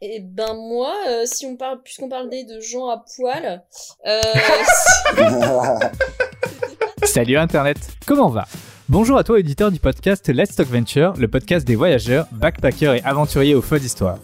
[0.00, 3.64] Eh ben moi, euh, si on parle, puisqu'on parlait de gens à poil,
[4.06, 4.20] euh,
[7.02, 8.46] Salut Internet, comment va?
[8.90, 13.02] Bonjour à toi éditeur du podcast Let's Talk Venture, le podcast des voyageurs, backpackers et
[13.02, 14.16] aventuriers aux feux d'histoire.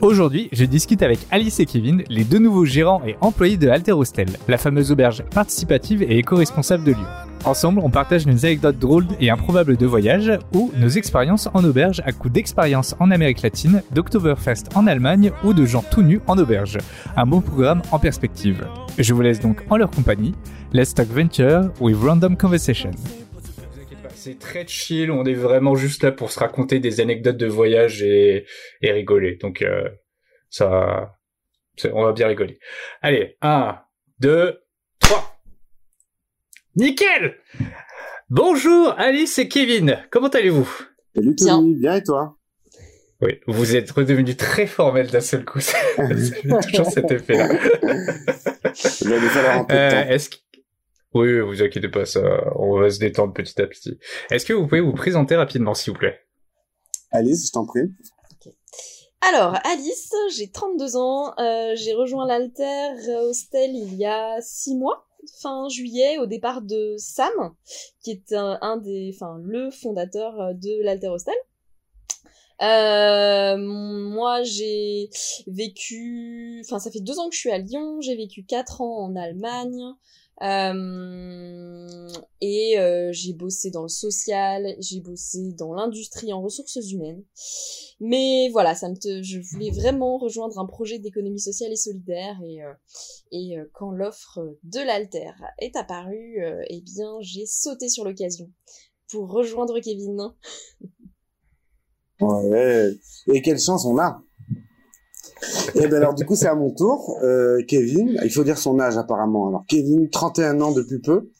[0.00, 3.92] Aujourd'hui, je discute avec Alice et Kevin, les deux nouveaux gérants et employés de Alter
[3.92, 7.06] Hostel, la fameuse auberge participative et éco-responsable de Lyon.
[7.44, 12.02] Ensemble, on partage nos anecdotes drôles et improbables de voyage ou nos expériences en auberge
[12.04, 16.36] à coup d'expériences en Amérique latine, d'Oktoberfest en Allemagne ou de gens tout nus en
[16.38, 16.78] auberge.
[17.16, 18.66] Un bon programme en perspective.
[18.98, 20.34] Je vous laisse donc en leur compagnie.
[20.72, 22.90] Let's Talk Venture with Random Conversation.
[24.20, 28.02] C'est très chill, on est vraiment juste là pour se raconter des anecdotes de voyage
[28.02, 28.46] et,
[28.82, 29.36] et rigoler.
[29.36, 29.88] Donc euh,
[30.50, 31.14] ça,
[31.92, 32.58] on va bien rigoler.
[33.00, 33.78] Allez, un,
[34.18, 34.58] deux,
[34.98, 35.38] trois.
[36.74, 37.36] Nickel
[38.28, 40.68] Bonjour Alice et Kevin, comment allez-vous?
[41.14, 41.56] Salut Bien.
[41.58, 42.36] Tony, bien et toi?
[43.20, 45.60] Oui, vous êtes redevenus très formel d'un seul coup.
[45.60, 47.48] C'est toujours cet effet-là.
[49.00, 50.08] Il va nous falloir un peu de Euh, temps.
[50.10, 50.36] est-ce que...
[51.18, 52.20] Oui, vous inquiétez pas, ça,
[52.54, 53.98] on va se détendre petit à petit.
[54.30, 56.20] Est-ce que vous pouvez vous présenter rapidement, s'il vous plaît?
[57.10, 57.90] Alice, je t'en prie.
[59.28, 65.08] alors Alice, j'ai 32 ans, euh, j'ai rejoint l'Alter Hostel il y a 6 mois,
[65.42, 67.32] fin juillet, au départ de Sam,
[68.00, 71.34] qui est un, un des, enfin le fondateur de l'Alter Hostel.
[72.60, 75.10] Euh, moi, j'ai
[75.46, 78.00] vécu, enfin, ça fait deux ans que je suis à Lyon.
[78.00, 79.82] J'ai vécu quatre ans en Allemagne.
[80.42, 82.08] Euh,
[82.40, 87.24] et euh, j'ai bossé dans le social, j'ai bossé dans l'industrie en ressources humaines.
[88.00, 92.38] Mais voilà, ça me je voulais vraiment rejoindre un projet d'économie sociale et solidaire.
[93.32, 98.50] Et, euh, quand l'offre de l'Alter est apparue, eh bien, j'ai sauté sur l'occasion
[99.08, 100.32] pour rejoindre Kevin.
[102.20, 102.92] Ouais.
[103.32, 104.22] Et quelle chance on a?
[105.74, 107.16] Et ben alors du coup c'est à mon tour.
[107.22, 109.48] Euh, Kevin, il faut dire son âge apparemment.
[109.48, 111.30] Alors Kevin, 31 ans depuis peu.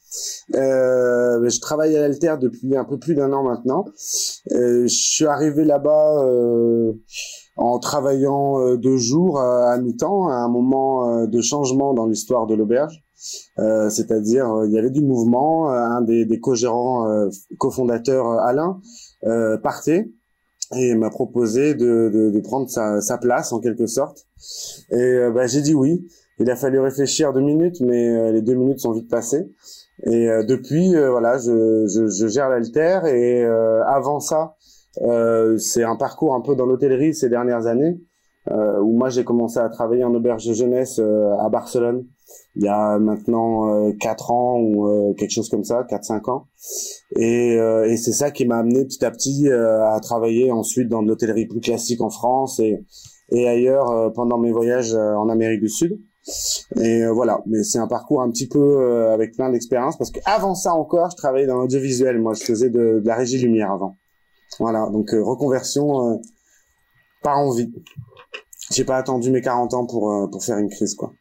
[0.55, 3.85] Euh, je travaille à l'Alter depuis un peu plus d'un an maintenant.
[4.51, 6.93] Euh, je suis arrivé là-bas euh,
[7.59, 12.47] en travaillant euh, deux jours à mi-temps, à un moment euh, de changement dans l'histoire
[12.47, 13.03] de l'auberge.
[13.59, 15.69] Euh, C'est-à-dire, il y avait du mouvement.
[15.69, 18.79] un des, co-gérants, cofondateurs, Alain,
[19.61, 20.09] partait
[20.75, 24.27] et m'a proposé de, de, de prendre sa, sa place en quelque sorte.
[24.91, 26.07] Et euh, bah, j'ai dit oui.
[26.41, 29.51] Il a fallu réfléchir deux minutes, mais euh, les deux minutes sont vite passées.
[30.05, 33.01] Et euh, depuis, euh, voilà, je, je, je gère l'alter.
[33.07, 34.55] Et avant ça,
[35.57, 38.01] c'est un parcours un peu dans l'hôtellerie ces dernières années,
[38.49, 42.05] où moi j'ai commencé à travailler en auberge de jeunesse à Barcelone
[42.55, 46.27] il y a maintenant euh, quatre ans ou euh, quelque chose comme ça, quatre cinq
[46.27, 46.47] ans.
[47.15, 50.89] Et, euh, et c'est ça qui m'a amené petit à petit euh, à travailler ensuite
[50.89, 52.83] dans de l'hôtellerie plus classique en France et,
[53.31, 55.99] et ailleurs euh, pendant mes voyages en Amérique du Sud.
[56.75, 60.73] Et voilà, mais c'est un parcours un petit peu avec plein d'expérience parce qu'avant ça
[60.75, 62.19] encore, je travaillais dans l'audiovisuel.
[62.19, 63.95] Moi, je faisais de, de la régie lumière avant.
[64.59, 66.21] Voilà, donc reconversion
[67.23, 67.71] par envie.
[68.71, 71.11] J'ai pas attendu mes 40 ans pour pour faire une crise quoi.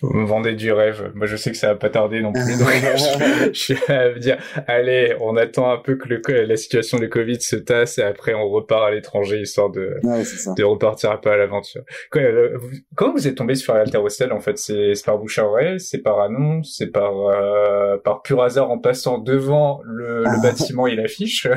[0.00, 1.10] Vous me vendez du rêve.
[1.14, 2.56] Moi, je sais que ça va pas tarder non plus.
[2.58, 4.38] Donc, je, je suis à me dire,
[4.68, 8.32] allez, on attend un peu que le, la situation de Covid se tasse et après
[8.34, 10.22] on repart à l'étranger histoire de, Ouais,
[10.56, 11.82] de repartir un peu à l'aventure.
[12.16, 14.56] Euh, vous- Comment vous êtes tombé sur Alter Hostel en fait?
[14.58, 18.70] C'est c'est par bouche à oreille, c'est par annonce, c'est par euh, par pur hasard
[18.70, 21.48] en passant devant le, le bâtiment et l'affiche?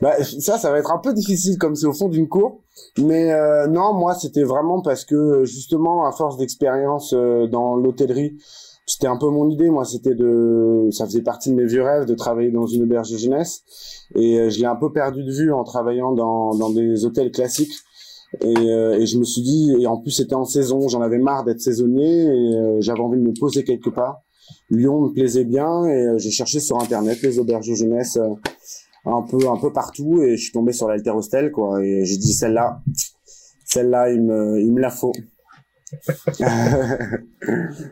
[0.00, 2.60] Bah, ça, ça va être un peu difficile comme c'est au fond d'une cour.
[2.98, 8.36] Mais euh, non, moi, c'était vraiment parce que justement, à force d'expérience euh, dans l'hôtellerie,
[8.86, 9.70] c'était un peu mon idée.
[9.70, 13.10] Moi, c'était de, ça faisait partie de mes vieux rêves de travailler dans une auberge
[13.10, 13.62] de jeunesse.
[14.14, 17.30] Et euh, je l'ai un peu perdu de vue en travaillant dans, dans des hôtels
[17.30, 17.74] classiques.
[18.40, 21.18] Et, euh, et je me suis dit, et en plus c'était en saison, j'en avais
[21.18, 24.22] marre d'être saisonnier et euh, j'avais envie de me poser quelque part.
[24.70, 28.18] Lyon me plaisait bien et euh, j'ai cherché sur internet les auberges de jeunesse
[29.04, 32.16] un peu un peu partout et je suis tombé sur l'Alter Hostel quoi et j'ai
[32.16, 32.80] dit celle-là
[33.64, 35.12] celle-là il me il me la faut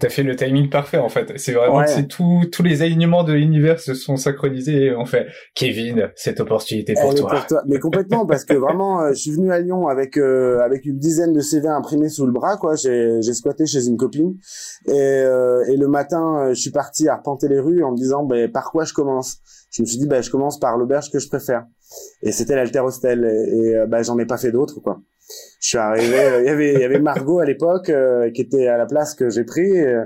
[0.01, 1.33] T'as fait le timing parfait en fait.
[1.37, 1.87] C'est vraiment Ouais.
[1.87, 6.41] c'est tout, tous les alignements de l'univers se sont synchronisés et on fait Kevin, cette
[6.41, 7.31] opportunité pour toi.
[7.31, 7.63] pour toi.
[7.67, 10.99] Mais complètement, parce que vraiment, euh, je suis venu à Lyon avec euh, avec une
[10.99, 12.75] dizaine de CV imprimés sous le bras, quoi.
[12.75, 14.35] J'ai j'ai squatté chez une copine
[14.87, 18.25] et euh, et le matin, euh, je suis parti arpenter les rues en me disant,
[18.25, 19.39] ben par quoi je commence?
[19.71, 21.67] Je me suis dit, ben je commence par l'auberge que je préfère.
[22.23, 25.01] Et c'était l'Alter Hostel et, euh, ben j'en ai pas fait d'autres, quoi.
[25.61, 28.67] Je suis arrivé, euh, il y avait y avait Margot à l'époque euh, qui était
[28.67, 29.79] à la place que j'ai pris.
[29.79, 30.05] Euh,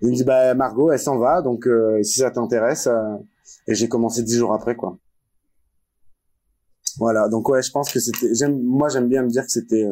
[0.00, 2.86] il me dit, bah Margot, elle s'en va, donc euh, si ça t'intéresse.
[2.86, 3.16] euh,
[3.68, 4.98] et j'ai commencé dix jours après, quoi.
[6.98, 8.34] Voilà, donc ouais, je pense que c'était.
[8.34, 9.86] J'aime, moi, j'aime bien me dire que c'était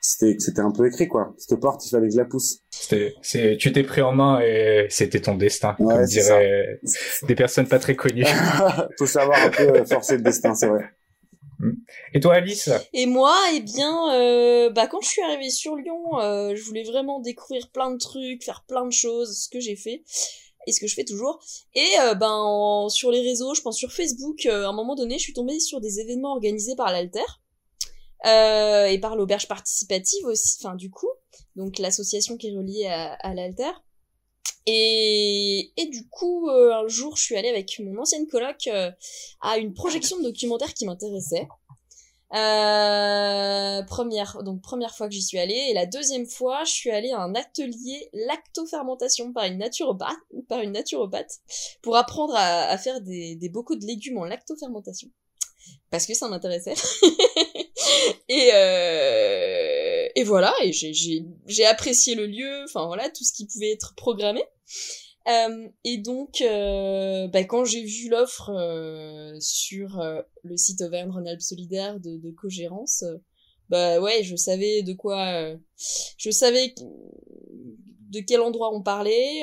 [0.00, 1.34] c'était c'était un peu écrit quoi.
[1.38, 2.60] Cette porte, il fallait que je la pousse.
[2.70, 6.80] C'était c'est tu t'es pris en main et c'était ton destin, comme diraient
[7.26, 8.24] des personnes pas très connues.
[8.98, 10.84] Faut savoir un peu forcer le destin, c'est vrai.
[11.58, 11.72] Mm.
[12.14, 12.70] Et toi, Alice?
[12.92, 16.84] Et moi, eh bien, euh, bah quand je suis arrivée sur Lyon, euh, je voulais
[16.84, 20.04] vraiment découvrir plein de trucs, faire plein de choses, ce que j'ai fait
[20.66, 21.40] et ce que je fais toujours.
[21.74, 25.16] Et euh, ben sur les réseaux, je pense sur Facebook, euh, à un moment donné,
[25.18, 27.24] je suis tombée sur des événements organisés par l'Alter
[28.26, 30.56] euh, et par l'auberge participative aussi.
[30.60, 31.10] Enfin, du coup,
[31.56, 33.70] donc l'association qui est reliée à, à l'Alter.
[34.66, 38.90] Et, et du coup, euh, un jour, je suis allée avec mon ancienne coloc euh,
[39.40, 41.48] à une projection de documentaire qui m'intéressait.
[42.34, 45.68] Euh, première, donc première fois que j'y suis allée.
[45.70, 50.18] Et la deuxième fois, je suis allée à un atelier lactofermentation par une naturopathe,
[50.48, 51.38] par une naturopathe
[51.80, 55.08] pour apprendre à, à faire des, des bocaux de légumes en lactofermentation.
[55.90, 56.74] Parce que ça m'intéressait.
[58.28, 63.72] et, euh, et voilà, et j'ai apprécié le lieu, enfin voilà, tout ce qui pouvait
[63.72, 64.42] être programmé.
[65.28, 71.42] Euh, et donc, euh, bah, quand j'ai vu l'offre euh, sur euh, le site Auvergne-Rhône-Alpes
[71.42, 73.18] Solidaire de, de Cogérance, euh,
[73.68, 75.54] bah ouais, je savais de quoi,
[76.16, 79.42] je savais de quel endroit on parlait,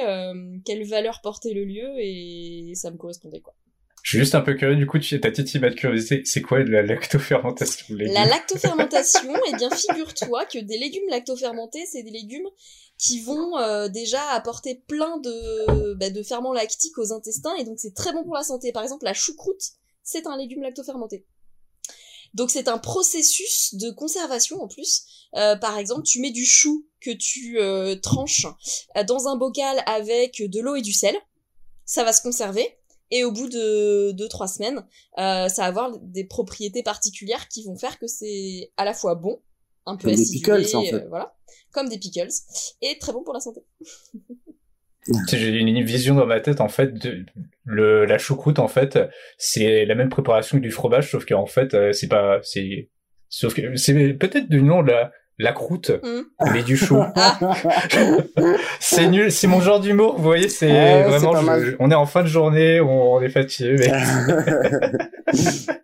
[0.65, 3.53] quelle valeur portait le lieu, et ça me correspondait quoi.
[4.15, 6.81] Suis juste un peu curieux, du coup, tu ta petite de curiosité, c'est quoi la
[6.83, 12.47] lactofermentation La lactofermentation, eh bien, figure-toi que des légumes lactofermentés, c'est des légumes
[12.97, 17.77] qui vont euh, déjà apporter plein de, bah, de ferments lactiques aux intestins et donc
[17.77, 18.71] c'est très bon pour la santé.
[18.71, 19.59] Par exemple, la choucroute,
[20.01, 21.25] c'est un légume lactofermenté.
[22.33, 25.27] Donc c'est un processus de conservation en plus.
[25.35, 28.47] Euh, par exemple, tu mets du chou que tu euh, tranches
[29.09, 31.17] dans un bocal avec de l'eau et du sel.
[31.83, 32.77] Ça va se conserver.
[33.11, 34.83] Et au bout de deux trois semaines,
[35.19, 39.15] euh, ça va avoir des propriétés particulières qui vont faire que c'est à la fois
[39.15, 39.41] bon,
[39.85, 40.93] un peu Comme des pickles, en fait.
[40.93, 41.35] euh, voilà,
[41.71, 42.29] comme des pickles,
[42.81, 43.61] et très bon pour la santé.
[45.31, 47.25] J'ai une vision dans ma tête en fait de
[47.63, 48.97] le la choucroute en fait
[49.37, 52.89] c'est la même préparation que du fromage sauf qu'en fait euh, c'est pas c'est
[53.29, 56.21] sauf que c'est peut-être du nom de la la croûte Mm.
[56.53, 56.97] mais du chou.
[57.15, 57.39] Ah,
[58.79, 62.05] c'est nul c'est mon genre d'humour vous voyez c'est Ouais, vraiment je- on est en
[62.05, 63.91] fin de journée on, on est fatigué mais-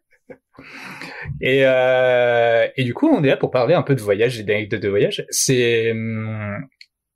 [1.41, 4.43] et euh, et du coup on est là pour parler un peu de voyage et
[4.43, 5.25] d'anecdotes de voyage.
[5.29, 6.57] C'est hum,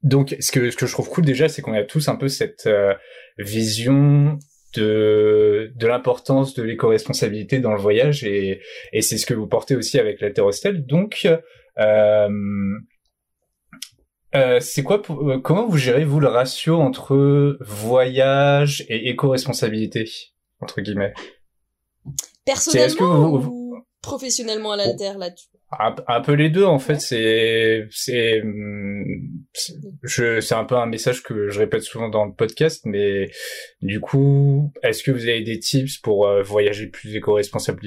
[0.04, 2.28] donc ce que ce que je trouve cool déjà c'est qu'on a tous un peu
[2.28, 2.94] cette euh,
[3.38, 4.38] vision
[4.76, 8.62] de de l'importance de l'éco-responsabilité dans le voyage et
[8.94, 11.28] et c'est ce que vous portez aussi avec l'altérostel donc
[11.80, 12.30] euh,
[14.36, 20.10] euh, c'est quoi pour- euh, comment vous gérez vous le ratio entre voyage et éco-responsabilité
[20.60, 21.14] entre guillemets?
[22.46, 25.48] Personnellement est-ce que vous- ou professionnellement à l'alter là-dessus.
[25.80, 28.44] un, un peu les deux en fait c'est c'est
[29.54, 29.74] c'est-
[30.04, 33.32] je c'est un peu un message que je répète souvent dans le podcast mais
[33.82, 37.82] du coup est-ce que vous avez des tips pour euh, voyager plus éco-responsable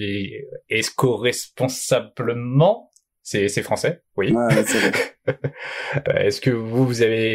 [0.68, 2.87] éco-responsablement
[3.30, 4.92] c'est c'est français oui Ouais, c'est vrai.
[6.08, 7.30] Euh, est-ce que vous vous avez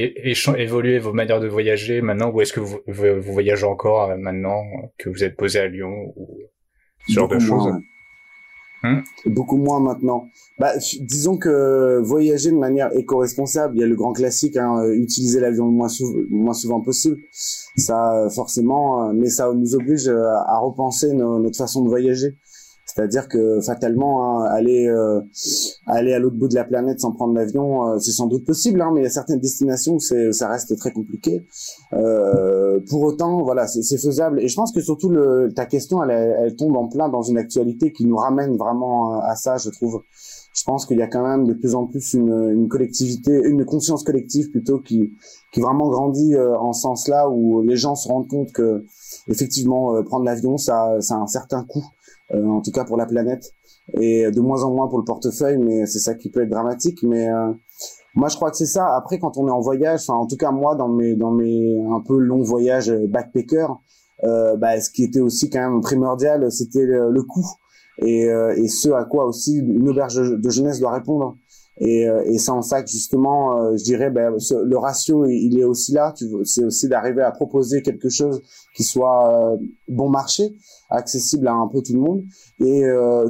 [0.57, 4.17] évolué vos manières de voyager maintenant ou est-ce que vous, vous, vous voyagez encore euh,
[4.17, 4.63] maintenant
[4.97, 6.39] que vous êtes posé à Lyon ou
[7.07, 7.73] ce genre de Beaucoup choses.
[8.81, 9.01] Hmm.
[9.27, 10.25] Beaucoup moins maintenant.
[10.59, 14.93] Bah, disons que voyager de manière éco-responsable, il y a le grand classique, hein, euh,
[14.95, 17.17] utiliser l'avion le moins, sou- le moins souvent possible.
[17.77, 22.29] Ça, forcément, mais ça nous oblige à repenser no- notre façon de voyager.
[22.93, 25.21] C'est-à-dire que fatalement, hein, aller euh,
[25.87, 28.81] aller à l'autre bout de la planète sans prendre l'avion, euh, c'est sans doute possible,
[28.81, 31.45] hein, mais il y a certaines destinations où ça reste très compliqué.
[31.93, 34.39] Euh, pour autant, voilà, c'est c'est faisable.
[34.41, 37.37] Et je pense que surtout le, ta question, elle, elle tombe en plein dans une
[37.37, 40.01] actualité qui nous ramène vraiment euh, à ça, je trouve.
[40.55, 43.65] Je pense qu'il y a quand même de plus en plus une, une collectivité, une
[43.65, 45.13] conscience collective plutôt qui
[45.51, 48.85] qui vraiment grandit euh, en ce sens-là où les gens se rendent compte que
[49.27, 51.85] effectivement euh, prendre l'avion, ça, ça a un certain coût,
[52.31, 53.53] euh, en tout cas pour la planète,
[53.99, 56.99] et de moins en moins pour le portefeuille, mais c'est ça qui peut être dramatique.
[57.03, 57.51] Mais euh,
[58.15, 58.95] moi, je crois que c'est ça.
[58.95, 61.77] Après, quand on est en voyage, enfin, en tout cas moi, dans mes dans mes
[61.91, 63.67] un peu longs voyages backpacker,
[64.23, 67.45] euh, bah, ce qui était aussi quand même primordial, c'était le, le coût
[67.99, 71.35] et, euh, et ce à quoi aussi une auberge de jeunesse doit répondre.
[71.77, 75.59] Et, euh, et c'est en ça que justement, euh, je dirais, ben, le ratio, il
[75.59, 76.13] est aussi là.
[76.43, 78.41] C'est aussi d'arriver à proposer quelque chose
[78.75, 80.53] qui soit euh, bon marché,
[80.89, 82.23] accessible à un peu tout le monde,
[82.59, 82.83] et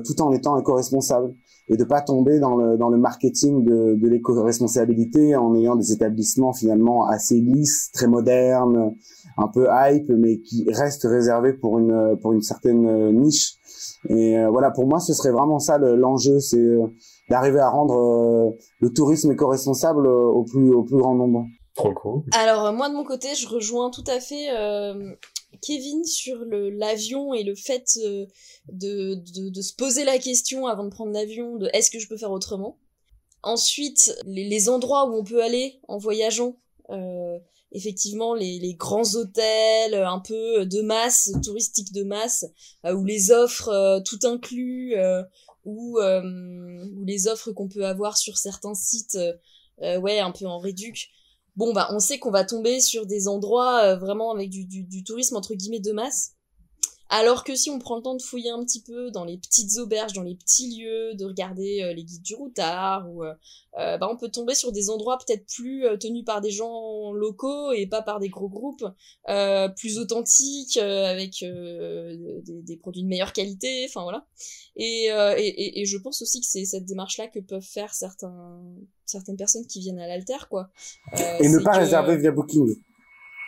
[0.06, 1.34] tout en étant éco-responsable
[1.70, 5.94] et de pas tomber dans le dans le marketing de, de l'éco-responsabilité en ayant des
[5.94, 8.96] établissements finalement assez lisses, très modernes,
[9.38, 13.54] un peu hype, mais qui restent réservés pour une pour une certaine euh, niche.
[14.10, 16.88] Et euh, voilà, pour moi, ce serait vraiment ça le- l'enjeu, c'est euh,
[17.30, 21.46] d'arriver à rendre le tourisme éco-responsable au plus au plus grand nombre.
[21.75, 22.22] Trop cool.
[22.34, 24.50] Alors moi de mon côté, je rejoins tout à fait
[25.62, 27.98] Kevin sur l'avion et le fait
[28.72, 32.08] de, de, de, se poser la question avant de prendre l'avion de est-ce que je
[32.08, 32.78] peux faire autrement.
[33.44, 36.56] Ensuite, les, les, endroits où on peut aller en voyageant,
[36.90, 37.38] euh,
[37.74, 42.46] effectivement les, les, grands hôtels un peu de masse, touristiques de masse,
[42.86, 45.24] euh, où les offres euh, tout inclus, euh,
[45.65, 49.18] ou, ou les offres qu'on peut avoir sur certains sites,
[49.80, 51.08] ouais, un peu en réduc.
[51.56, 55.06] Bon, bah, on sait qu'on va tomber sur des endroits vraiment avec du, du, du
[55.06, 56.34] tourisme entre guillemets de masse
[57.10, 59.77] alors que si on prend le temps de fouiller un petit peu dans les petites
[59.77, 63.33] auberges, dans les petits lieux, de regarder euh, les guides du routard, ou euh,
[63.77, 67.72] euh, bah on peut tomber sur des endroits peut-être plus tenus par des gens locaux
[67.72, 68.86] et pas par des gros groupes,
[69.77, 74.25] plus authentiques, avec des, produits de meilleure qualité, enfin voilà.
[74.75, 78.60] Et, et, et, je pense aussi que c'est cette démarche-là que peuvent faire certains,
[79.05, 80.69] certaines personnes qui viennent à l'alter, quoi.
[81.39, 82.75] et ne pas réserver via Booking.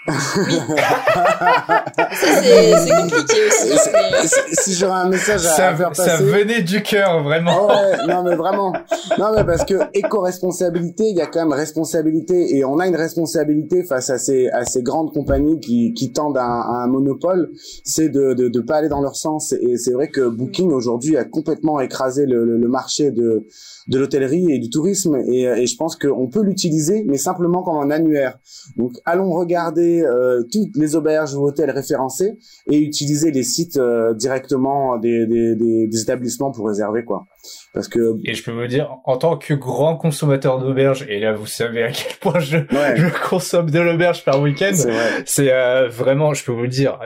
[0.07, 0.13] Oui.
[2.13, 4.39] c'est compliqué aussi.
[4.53, 6.09] Si j'aurais un message à, ça, faire passer.
[6.09, 7.67] Ça venait du cœur, vraiment.
[7.67, 8.71] Oh ouais, non, mais vraiment.
[9.17, 12.95] Non, mais parce que éco-responsabilité, il y a quand même responsabilité et on a une
[12.95, 17.50] responsabilité face à ces, à ces grandes compagnies qui, qui tendent à un, un monopole,
[17.83, 19.53] c'est de, de, de pas aller dans leur sens.
[19.53, 23.47] Et c'est vrai que Booking aujourd'hui a complètement écrasé le, le, le marché de,
[23.88, 27.77] de l'hôtellerie et du tourisme et, et je pense qu'on peut l'utiliser, mais simplement comme
[27.77, 28.38] un annuaire.
[28.77, 32.38] Donc, allons regarder euh, toutes les auberges ou hôtels référencés
[32.70, 37.24] et utiliser les sites euh, directement des, des, des, établissements pour réserver quoi.
[37.74, 41.34] Parce que et je peux vous dire en tant que grand consommateur d'auberges et là
[41.34, 42.58] vous savez à quel point je,
[42.96, 44.75] je consomme de l'auberge par week-end,
[45.25, 47.00] c'est euh, vraiment je peux vous dire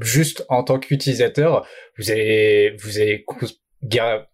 [0.00, 1.66] juste en tant qu'utilisateur
[1.98, 3.24] vous avez vous avez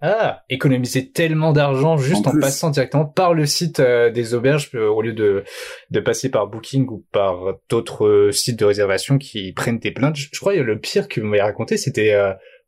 [0.00, 4.88] ah, économiser tellement d'argent juste en, passant directement par le site euh, des auberges euh,
[4.88, 5.44] au lieu de
[5.90, 10.16] de passer par Booking ou par d'autres euh, sites de réservation qui prennent des plaintes.
[10.16, 12.14] Je, crois que le pire que vous m'avez raconté c'était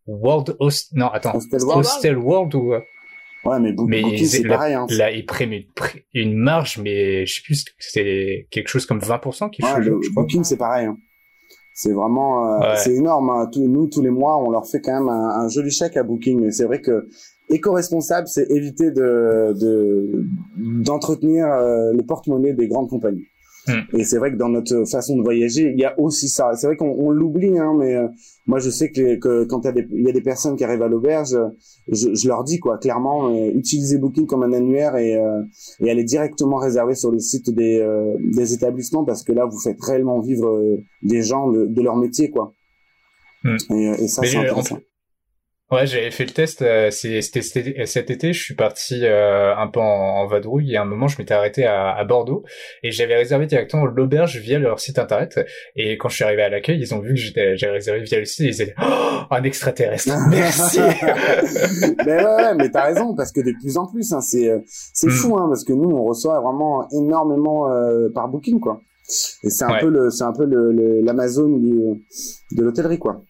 [0.06, 2.74] World Host non attends Hostel World, ou
[3.44, 4.74] Ouais, mais, Booking, c'est pareil.
[4.74, 4.86] Hein.
[4.90, 5.66] Là, ils prennent une,
[6.14, 10.42] une, marge, mais je sais plus, c'est quelque chose comme 20% qui ouais, le, Booking,
[10.42, 10.86] c'est pareil.
[10.86, 10.96] Hein.
[11.78, 13.28] C'est vraiment, euh, c'est énorme.
[13.28, 13.50] Hein.
[13.54, 16.50] nous, tous les mois, on leur fait quand même un, joli chèque à Booking.
[16.50, 17.06] C'est vrai que
[17.50, 19.54] éco-responsable, c'est éviter de
[20.56, 23.26] d'entretenir euh, le porte-monnaie des grandes compagnies.
[23.92, 26.52] Et c'est vrai que dans notre façon de voyager, il y a aussi ça.
[26.54, 28.06] C'est vrai qu'on l'oublie, hein, mais euh,
[28.46, 31.36] moi je sais que, que quand il y, a des, personnes qui arrivent à l'auberge,
[31.88, 35.42] je, je, leur dis quoi, clairement, euh, utilisez Booking comme un annuaire et, euh,
[35.80, 37.84] et allez directement réserver sur le site des,
[38.32, 42.54] des établissements parce que là vous faites réellement vivre des gens de, leur métier quoi.
[43.42, 43.56] Hmm.
[43.70, 44.78] Et, et, ça c'est intéressant.
[45.72, 46.62] Ouais, j'avais fait le test.
[46.62, 48.32] Euh, c'était cet été.
[48.32, 51.34] Je suis parti euh, un peu en, en, vadrouille et à un moment, je m'étais
[51.34, 52.44] arrêté à, à, Bordeaux
[52.84, 55.44] et j'avais réservé directement l'auberge via leur site internet.
[55.74, 58.20] Et quand je suis arrivé à l'accueil, ils ont vu que j'étais j'ai réservé via
[58.20, 58.42] le site.
[58.42, 60.14] Et ils disaient oh, un extraterrestre.
[60.30, 60.78] Merci.
[62.06, 65.10] mais ouais, mais t'as raison parce que de plus en plus, hein, c'est c'est hmm.
[65.10, 68.80] fou hein, parce que nous, on reçoit vraiment énormément euh, par Booking quoi.
[69.42, 73.20] Et c'est un peu le c'est un peu le l'Amazon de l'hôtellerie quoi.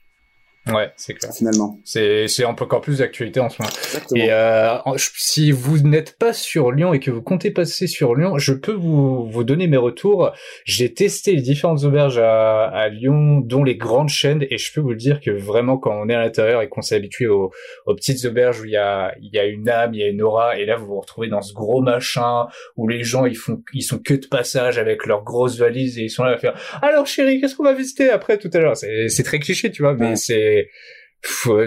[0.68, 1.32] Ouais, c'est clair.
[1.32, 1.78] Finalement.
[1.84, 3.72] C'est c'est encore plus d'actualité en ce moment.
[3.72, 4.24] Exactement.
[4.24, 8.38] Et euh, si vous n'êtes pas sur Lyon et que vous comptez passer sur Lyon,
[8.38, 10.32] je peux vous vous donner mes retours.
[10.64, 14.80] J'ai testé les différentes auberges à, à Lyon, dont les grandes chaînes, et je peux
[14.80, 17.52] vous le dire que vraiment quand on est à l'intérieur et qu'on s'est habitué aux,
[17.86, 20.08] aux petites auberges où il y a il y a une âme, il y a
[20.08, 22.46] une aura, et là vous vous retrouvez dans ce gros machin
[22.76, 26.02] où les gens ils font ils sont que de passage avec leurs grosses valises et
[26.02, 28.76] ils sont là à faire alors chérie qu'est-ce qu'on va visiter après tout à l'heure?
[28.76, 30.55] C'est c'est très cliché tu vois, mais c'est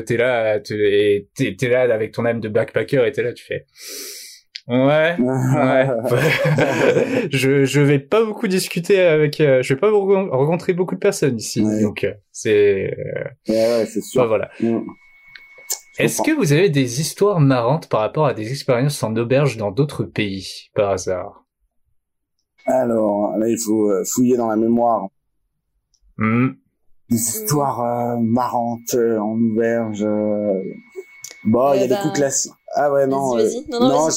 [0.05, 3.65] t'es là, t'es es là avec ton âme de backpacker et t'es là, tu fais.
[4.69, 5.87] Ouais, ouais.
[7.31, 11.37] je je vais pas beaucoup discuter avec, euh, je vais pas rencontrer beaucoup de personnes
[11.37, 12.95] ici, donc euh, c'est.
[12.95, 14.21] Euh, ouais, c'est sûr.
[14.21, 14.51] Bah, voilà.
[14.59, 14.81] Mm.
[15.97, 19.71] Est-ce que vous avez des histoires marrantes par rapport à des expériences en auberge dans
[19.71, 21.45] d'autres pays, par hasard?
[22.65, 25.07] Alors, là, il faut fouiller dans la mémoire.
[26.17, 26.49] Mmh
[27.09, 30.03] des histoires euh, marrantes euh, en auberge.
[30.03, 30.61] Euh.
[31.45, 32.51] Bon, il y a des coups classiques.
[32.75, 33.35] Ah ouais, non.
[33.71, 34.07] non, non,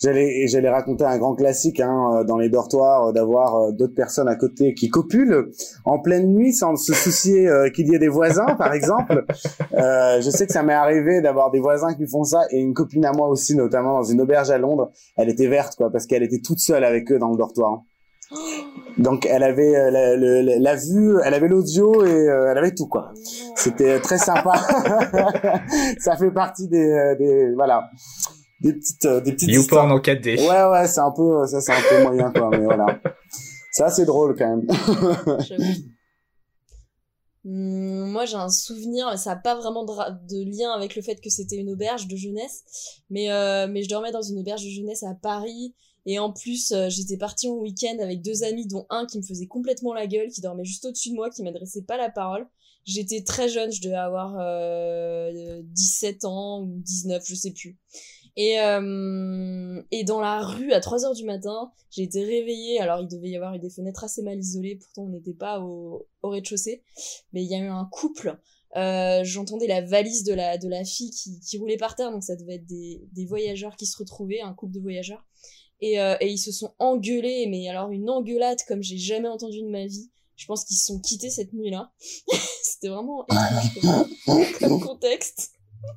[0.00, 4.74] j'allais j'allais raconter un grand classique hein, dans les dortoirs d'avoir d'autres personnes à côté
[4.74, 5.50] qui copulent
[5.84, 9.24] en pleine nuit sans se soucier qu'il y ait des voisins par exemple
[9.72, 13.04] je sais que ça m'est arrivé d'avoir des voisins qui font ça et une copine
[13.04, 16.22] à moi aussi notamment dans une auberge à Londres elle était verte quoi parce qu'elle
[16.22, 17.82] était toute seule avec eux dans le dortoir
[18.98, 22.86] donc elle avait euh, la, la, vue, elle avait l'audio et euh, elle avait tout
[22.86, 23.12] quoi.
[23.56, 24.54] C'était très sympa.
[25.98, 27.88] ça fait partie des, euh, des voilà.
[28.60, 29.50] des petites, des petites.
[29.50, 30.40] YouPorn en 4D.
[30.40, 33.00] Ouais, ouais, c'est un peu, ça, c'est un peu moyen, quoi, mais voilà.
[33.72, 34.66] C'est assez drôle, quand même.
[37.48, 39.92] Hum, moi, j'ai un souvenir, ça n'a pas vraiment de,
[40.28, 42.64] de, lien avec le fait que c'était une auberge de jeunesse,
[43.08, 45.74] mais, euh, mais je dormais dans une auberge de jeunesse à Paris,
[46.10, 49.22] et en plus, euh, j'étais partie au week-end avec deux amis, dont un qui me
[49.22, 52.48] faisait complètement la gueule, qui dormait juste au-dessus de moi, qui m'adressait pas la parole.
[52.86, 57.76] J'étais très jeune, je devais avoir euh, 17 ans ou 19, je sais plus.
[58.36, 62.80] Et, euh, et dans la rue, à 3 heures du matin, j'ai été réveillée.
[62.80, 64.76] Alors, il devait y avoir des fenêtres assez mal isolées.
[64.76, 66.82] Pourtant, on n'était pas au, au rez-de-chaussée.
[67.34, 68.40] Mais il y a eu un couple.
[68.76, 72.10] Euh, J'entendais la valise de la, de la fille qui, qui roulait par terre.
[72.12, 75.27] Donc, ça devait être des, des voyageurs qui se retrouvaient, un couple de voyageurs.
[75.80, 77.46] Et, euh, et ils se sont engueulés.
[77.48, 80.10] Mais alors, une engueulade comme j'ai jamais entendu de ma vie.
[80.36, 81.90] Je pense qu'ils se sont quittés cette nuit-là.
[82.62, 83.26] C'était vraiment
[84.60, 85.50] comme, contexte.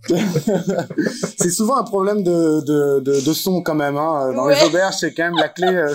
[1.38, 3.98] c'est souvent un problème de, de, de, de, son quand même.
[3.98, 4.32] Hein.
[4.34, 4.56] Dans Ouais.
[4.60, 5.68] les auberges, c'est quand même la clé.
[5.68, 5.94] euh,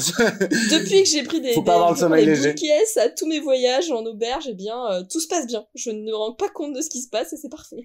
[0.71, 2.53] Depuis que j'ai pris des, Faut pas des, avoir le sommeil des léger.
[2.53, 5.65] bouquets à tous mes voyages en auberge, eh bien, euh, tout se passe bien.
[5.77, 7.83] Je ne me rends pas compte de ce qui se passe et c'est parfait.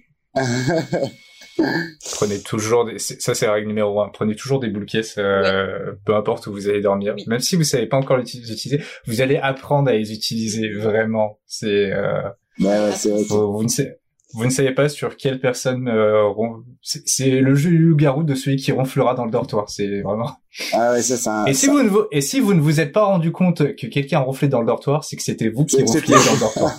[2.14, 2.98] Prenez toujours des...
[2.98, 4.08] ça c'est la règle numéro un.
[4.08, 7.14] Prenez toujours des boules caisses, euh, peu importe où vous allez dormir.
[7.16, 7.24] Oui.
[7.26, 11.38] Même si vous savez pas encore les utiliser, vous allez apprendre à les utiliser vraiment.
[11.46, 12.22] C'est euh,
[12.60, 13.22] ouais, ouais, c'est vrai.
[13.24, 13.90] que- vous, vous ne savez
[14.34, 18.34] vous ne savez pas sur quelle personne euh, ron- c'est le jeu du garou de
[18.34, 19.68] celui qui ronflera dans le dortoir.
[19.68, 20.30] C'est vraiment.
[20.72, 21.44] Ah ouais, ça, c'est un.
[21.44, 23.76] Et si ça- vous ne vous et si vous ne vous êtes pas rendu compte
[23.76, 26.78] que quelqu'un ronflait dans le dortoir, c'est que c'était vous qui ronfliez dans le dortoir.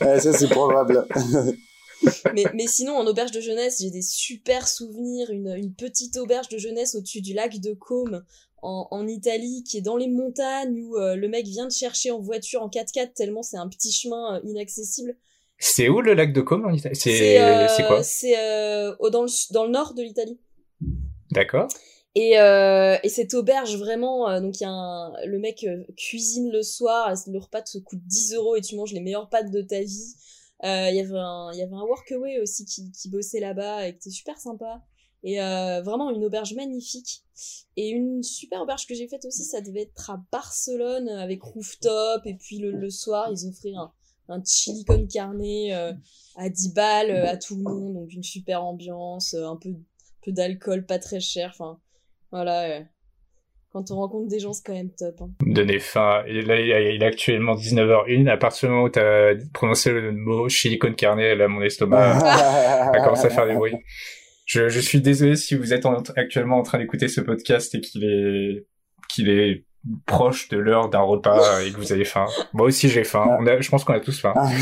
[0.00, 1.06] ouais, ça, c'est probable.
[2.34, 5.30] mais, mais sinon, en auberge de jeunesse, j'ai des super souvenirs.
[5.30, 8.24] Une, une petite auberge de jeunesse au-dessus du lac de Côme.
[8.60, 12.10] En, en Italie, qui est dans les montagnes, où euh, le mec vient te chercher
[12.10, 15.16] en voiture en 4x4 tellement c'est un petit chemin euh, inaccessible.
[15.60, 18.02] C'est où le lac de Côme en Italie C'est euh, c'est quoi?
[18.02, 18.34] C'est
[18.98, 20.38] au- dans, le, dans le nord de l'Italie.
[21.30, 21.68] D'accord.
[22.14, 26.50] Et, euh, et cette auberge vraiment, euh, donc y a un, le mec euh, cuisine
[26.50, 29.62] le soir, le repas te coûte 10 euros et tu manges les meilleures pâtes de
[29.62, 30.14] ta vie.
[30.64, 33.86] Euh, Il y avait un, il y avait un workaway aussi qui, qui bossait là-bas
[33.86, 34.82] et qui était super sympa.
[35.24, 37.24] Et euh, vraiment une auberge magnifique.
[37.76, 42.26] Et une super auberge que j'ai faite aussi, ça devait être à Barcelone avec rooftop.
[42.26, 43.92] Et puis le, le soir, ils offraient un,
[44.28, 45.92] un chili con carne euh,
[46.36, 47.94] à 10 balles euh, à tout le monde.
[47.94, 49.74] Donc une super ambiance, euh, un peu,
[50.24, 51.50] peu d'alcool, pas très cher.
[51.52, 51.80] Enfin,
[52.30, 52.84] voilà.
[53.72, 55.14] Quand on rencontre des gens, c'est quand même top.
[55.20, 55.28] Hein.
[55.46, 56.22] donner faim.
[56.26, 58.26] Et là, il est actuellement 19h01.
[58.28, 61.60] À partir du moment où tu as prononcé le mot chili con carne, là, mon
[61.62, 63.74] estomac a commencé à faire des bruits.
[64.46, 67.80] Je, je suis désolé si vous êtes en- actuellement en train d'écouter ce podcast et
[67.82, 68.66] qu'il est,
[69.10, 69.64] qu'il est
[70.06, 72.24] proche de l'heure d'un repas et que vous avez faim.
[72.54, 73.36] Moi aussi, j'ai faim.
[73.38, 74.32] On a, je pense qu'on a tous faim.
[74.34, 74.48] Ah.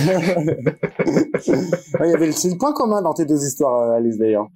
[1.47, 4.49] Il y avait le point commun dans tes deux histoires, euh, Alice, d'ailleurs.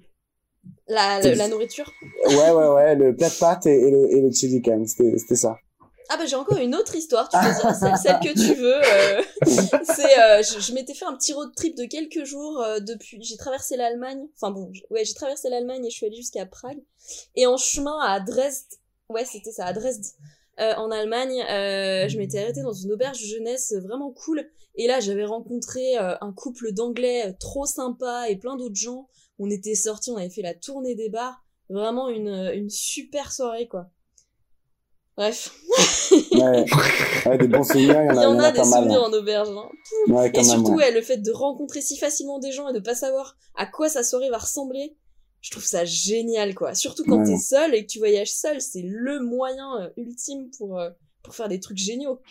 [0.87, 1.91] La, la nourriture.
[2.27, 5.17] Ouais, ouais, ouais, le plat de pâtes et, et le, et le chili can, c'était,
[5.17, 5.57] c'était ça.
[6.13, 8.81] Ah bah j'ai encore une autre histoire, tu choisiras celle, celle que tu veux.
[8.83, 9.21] euh.
[9.95, 13.17] c'est, euh, je, je m'étais fait un petit road trip de quelques jours euh, depuis.
[13.23, 14.27] J'ai traversé l'Allemagne.
[14.35, 16.81] Enfin bon, ouais, j'ai traversé l'Allemagne et je suis allée jusqu'à Prague.
[17.37, 18.65] Et en chemin à Dresde,
[19.09, 20.03] ouais c'était ça, à Dresde,
[20.59, 24.45] euh, en Allemagne, je m'étais arrêtée dans une auberge de jeunesse vraiment cool.
[24.75, 29.07] Et là j'avais rencontré un couple d'Anglais trop sympa et plein d'autres gens.
[29.43, 31.43] On était sortis, on avait fait la tournée des bars.
[31.69, 33.89] Vraiment une, une super soirée quoi.
[35.17, 35.53] Bref.
[36.31, 36.65] Ouais,
[37.25, 38.67] ouais des bons souvenirs, il y en a, Il y en a, pas des mal.
[38.83, 39.49] souvenirs en auberge.
[39.49, 39.69] hein.
[40.07, 40.85] Ouais, quand Et même, surtout, ouais.
[40.85, 43.89] ouais, le fait de rencontrer si facilement des gens et de pas savoir à quoi
[43.89, 44.95] sa soirée va ressembler,
[45.41, 46.73] je trouve ça génial, quoi.
[46.75, 47.25] Surtout quand Ouais.
[47.25, 50.89] t'es seul et que tu voyages seul, c'est le moyen euh, ultime pour, euh,
[51.23, 52.21] pour faire des trucs géniaux.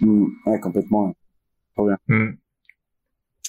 [0.00, 1.12] Mm, ouais, complètement.
[1.78, 1.94] ouais.
[2.08, 2.32] Hmm.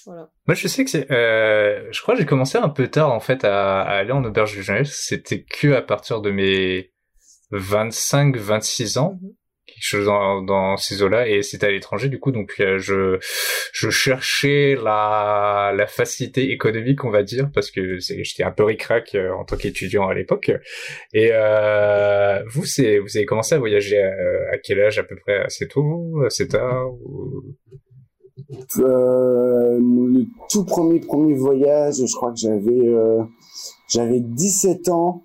[0.06, 0.30] Voilà.
[0.48, 3.20] Moi, je sais que c'est, euh, je crois que j'ai commencé un peu tard, en
[3.20, 4.94] fait, à, à aller en auberge de jeunesse.
[5.08, 6.92] C'était que à partir de mes
[7.52, 9.20] 25, 26 ans.
[9.22, 9.30] Mhm.
[9.66, 13.18] quelque chose dans, dans ces eaux-là et c'était à l'étranger du coup donc euh, je
[13.72, 18.64] je cherchais la la facilité économique on va dire parce que c'est- j'étais un peu
[18.66, 20.52] ricrac euh, en tant qu'étudiant à l'époque
[21.14, 24.10] et euh, vous c'est vous avez commencé à voyager à,
[24.54, 27.44] à quel âge à peu près assez tôt assez tard ou...
[28.80, 33.24] Euh, le tout premier premier voyage, je crois que j'avais euh,
[33.88, 35.24] j'avais 17 ans.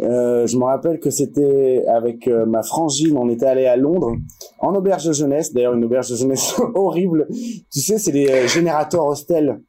[0.00, 4.12] Euh, je me rappelle que c'était avec euh, ma frangine, on était allé à Londres
[4.60, 5.52] en auberge de jeunesse.
[5.52, 7.26] D'ailleurs, une auberge de jeunesse horrible.
[7.72, 9.60] Tu sais, c'est les euh, générateurs hostels.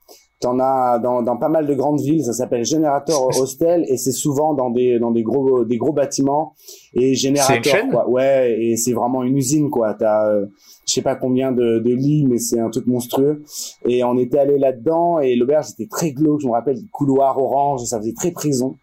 [0.42, 4.12] T'en as dans, dans pas mal de grandes villes, ça s'appelle générateur hostel et c'est
[4.12, 6.56] souvent dans des dans des gros des gros bâtiments
[6.94, 7.92] et générateur chaîne?
[7.92, 8.10] quoi.
[8.10, 9.94] Ouais, et c'est vraiment une usine quoi.
[9.94, 10.48] T'as euh,
[10.88, 13.44] je sais pas combien de, de lits, mais c'est un truc monstrueux.
[13.88, 16.42] Et on était allé là-dedans et l'auberge était très glauque.
[16.42, 18.78] Je me rappelle, couloir orange, ça faisait très prison.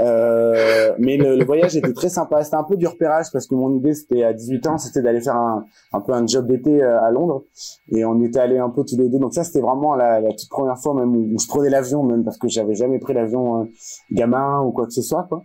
[0.00, 2.42] Euh, mais le, le, voyage était très sympa.
[2.42, 5.20] C'était un peu du repérage parce que mon idée, c'était à 18 ans, c'était d'aller
[5.20, 7.44] faire un, un peu un job d'été euh, à Londres.
[7.88, 9.18] Et on était allés un peu tous les deux.
[9.18, 12.24] Donc ça, c'était vraiment la, la toute première fois même où, je prenais l'avion, même
[12.24, 13.64] parce que j'avais jamais pris l'avion euh,
[14.10, 15.24] gamin ou quoi que ce soit.
[15.28, 15.42] Quoi.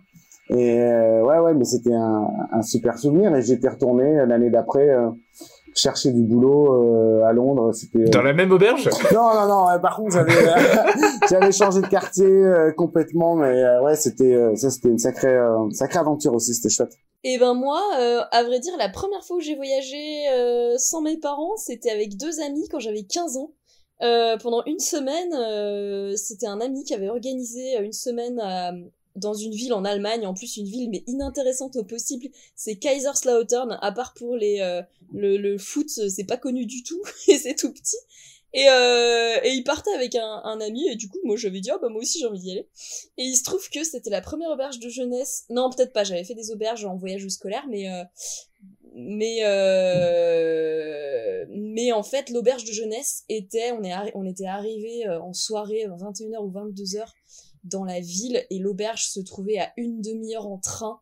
[0.50, 3.34] Et euh, ouais, ouais, mais c'était un, un, super souvenir.
[3.36, 4.88] Et j'étais retourné l'année d'après
[5.74, 7.72] chercher du boulot euh, à Londres.
[7.72, 8.88] C'était dans la même auberge?
[9.12, 9.80] Non, non, non.
[9.80, 10.32] par contre, j'avais
[11.30, 15.38] j'avais changé de quartier euh, complètement, mais euh, ouais, c'était ça, c'était une sacrée
[15.70, 16.54] sacrée aventure aussi.
[16.54, 16.92] C'était chouette.
[17.24, 17.80] Et ben moi,
[18.30, 20.24] à vrai dire, la première fois où j'ai voyagé
[20.78, 23.52] sans mes parents, c'était avec deux amis quand j'avais 15 ans.
[24.40, 28.72] pendant une semaine, c'était un ami qui avait organisé une semaine à,
[29.18, 33.78] dans une ville en Allemagne, en plus une ville mais inintéressante au possible, c'est Kaiserslautern,
[33.80, 37.72] à part pour les euh, le, foot, c'est pas connu du tout et c'est tout
[37.72, 37.96] petit.
[38.54, 41.78] Et, euh, et il partait avec un, ami et du coup moi j'avais dit oh
[41.82, 42.66] bah moi aussi j'ai envie d'y aller.
[43.18, 45.44] Et il se trouve que c'était la première auberge de jeunesse.
[45.50, 48.04] Non peut-être pas, j'avais fait des auberges en voyage scolaire mais euh,
[48.94, 55.20] mais euh, mais en fait l'auberge de jeunesse était on est on était arrivé euh,
[55.20, 57.04] en soirée 21h ou 22h
[57.68, 61.00] dans la ville et l'auberge se trouvait à une demi-heure en train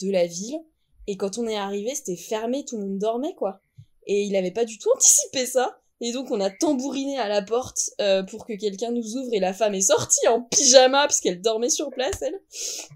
[0.00, 0.58] de la ville.
[1.06, 3.60] Et quand on est arrivé, c'était fermé, tout le monde dormait, quoi.
[4.06, 5.80] Et il avait pas du tout anticipé ça.
[6.02, 9.40] Et donc on a tambouriné à la porte euh, pour que quelqu'un nous ouvre et
[9.40, 12.40] la femme est sortie en pyjama puisqu'elle dormait sur place elle.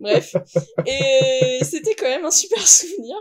[0.01, 0.35] Bref.
[0.87, 3.15] Et c'était quand même un super souvenir.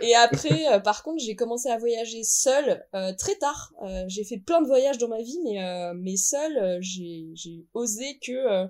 [0.00, 3.72] Et après euh, par contre j'ai commencé à voyager seule euh, très tard.
[4.08, 5.60] j'ai fait plein de voyages dans ma vie mais
[5.94, 8.66] mais seule j'ai j'ai osé que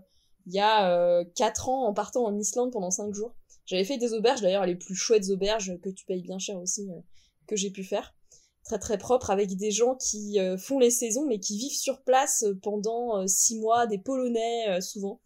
[0.47, 3.35] il y a euh, 4 ans en partant en Islande pendant 5 jours.
[3.67, 6.91] J'avais fait des auberges, d'ailleurs les plus chouettes auberges que tu payes bien cher aussi,
[6.91, 7.01] euh,
[7.47, 8.15] que j'ai pu faire.
[8.65, 12.03] Très très propre, avec des gens qui euh, font les saisons, mais qui vivent sur
[12.03, 15.21] place pendant 6 mois, des Polonais souvent,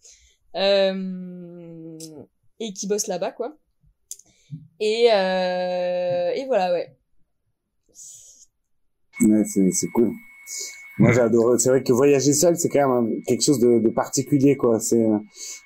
[0.54, 0.92] et
[2.72, 3.56] qui bossent là-bas, quoi.
[4.80, 6.96] Et, et voilà, ouais.
[9.20, 10.12] Ouais, c'est cool.
[10.98, 11.54] Moi, j'adore.
[11.58, 14.80] C'est vrai que voyager seul, c'est quand même quelque chose de, de particulier, quoi.
[14.80, 15.18] C'est euh,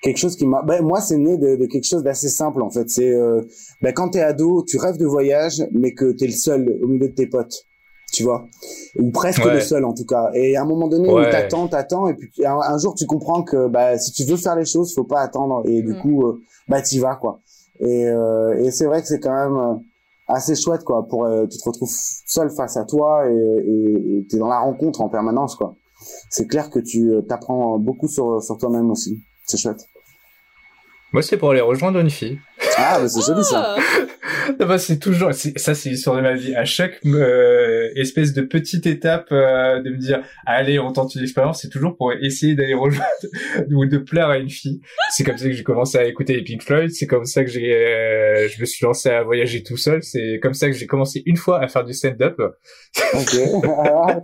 [0.03, 0.63] quelque chose qui m'a.
[0.63, 2.89] Ben, moi, c'est né de, de, quelque chose d'assez simple, en fait.
[2.91, 3.41] C'est euh,
[3.81, 7.09] ben, quand t'es ado, tu rêves de voyage, mais que t'es le seul au milieu
[7.09, 7.67] de tes potes,
[8.13, 8.47] tu vois,
[8.99, 10.31] ou presque le seul, en tout cas.
[10.35, 11.31] Et à un moment donné, ouais.
[11.31, 14.67] t'attends, t'attends, et puis un, jour, tu comprends que bah, si tu veux faire les
[14.67, 16.01] choses, faut pas attendre, et du mm.
[16.01, 17.41] coup, euh, bah, t'y vas, quoi.
[17.81, 19.81] Et, euh, et c'est vrai que c'est quand même
[20.33, 24.39] assez chouette quoi pour euh, tu te retrouves seul face à toi et et t'es
[24.39, 25.77] dans la rencontre en permanence quoi.
[26.31, 29.23] C'est clair que tu euh, t'apprends beaucoup sur sur toi-même aussi.
[29.45, 29.85] C'est chouette.
[31.13, 32.39] Moi c'est pour aller rejoindre une fille.
[32.77, 33.77] Ah mais c'est joli ça.
[33.77, 33.81] Ah.
[34.59, 36.55] Bah, c'est toujours, ça c'est l'histoire de ma vie.
[36.55, 41.23] À chaque euh, espèce de petite étape euh, de me dire, allez, on tente une
[41.23, 43.07] expérience, c'est toujours pour essayer d'aller rejoindre
[43.71, 44.81] ou de plaire à une fille.
[45.11, 46.91] C'est comme ça que j'ai commencé à écouter les Pink Floyd.
[46.91, 50.03] C'est comme ça que j'ai, euh, je me suis lancé à voyager tout seul.
[50.03, 52.41] C'est comme ça que j'ai commencé une fois à faire du stand-up.
[53.15, 53.37] Ok,
[53.85, 54.21] ah,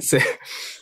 [0.00, 0.22] c'est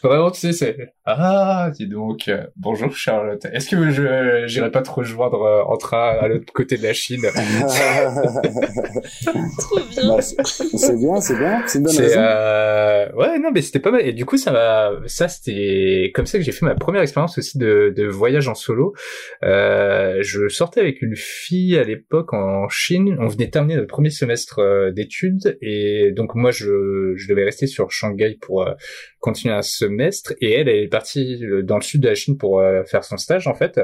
[0.02, 3.44] vraiment, tu sais, c'est ah, dis donc, bonjour Charlotte.
[3.52, 7.22] Est-ce que je j'irai pas te rejoindre en train à l'autre côté de la Chine?
[9.58, 10.16] Trop bien.
[10.16, 12.20] Bah, c'est bien, c'est bien, c'est une bonne raison.
[12.20, 13.12] Euh...
[13.14, 14.06] Ouais, non, mais c'était pas mal.
[14.06, 17.38] Et du coup, ça m'a, ça c'était comme ça que j'ai fait ma première expérience
[17.38, 18.94] aussi de, de voyage en solo.
[19.42, 23.16] Euh, je sortais avec une fille à l'époque en Chine.
[23.20, 27.66] On venait terminer notre premier semestre euh, d'études et donc moi je, je devais rester
[27.66, 28.74] sur Shanghai pour euh,
[29.20, 32.36] continuer un semestre et elle, elle est partie euh, dans le sud de la Chine
[32.36, 33.80] pour faire son stage en fait.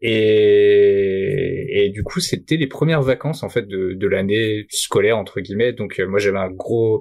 [0.00, 5.72] Et, du coup, c'était les premières vacances en fait de, de l'année scolaire entre guillemets.
[5.72, 7.00] Donc euh, moi, j'avais un gros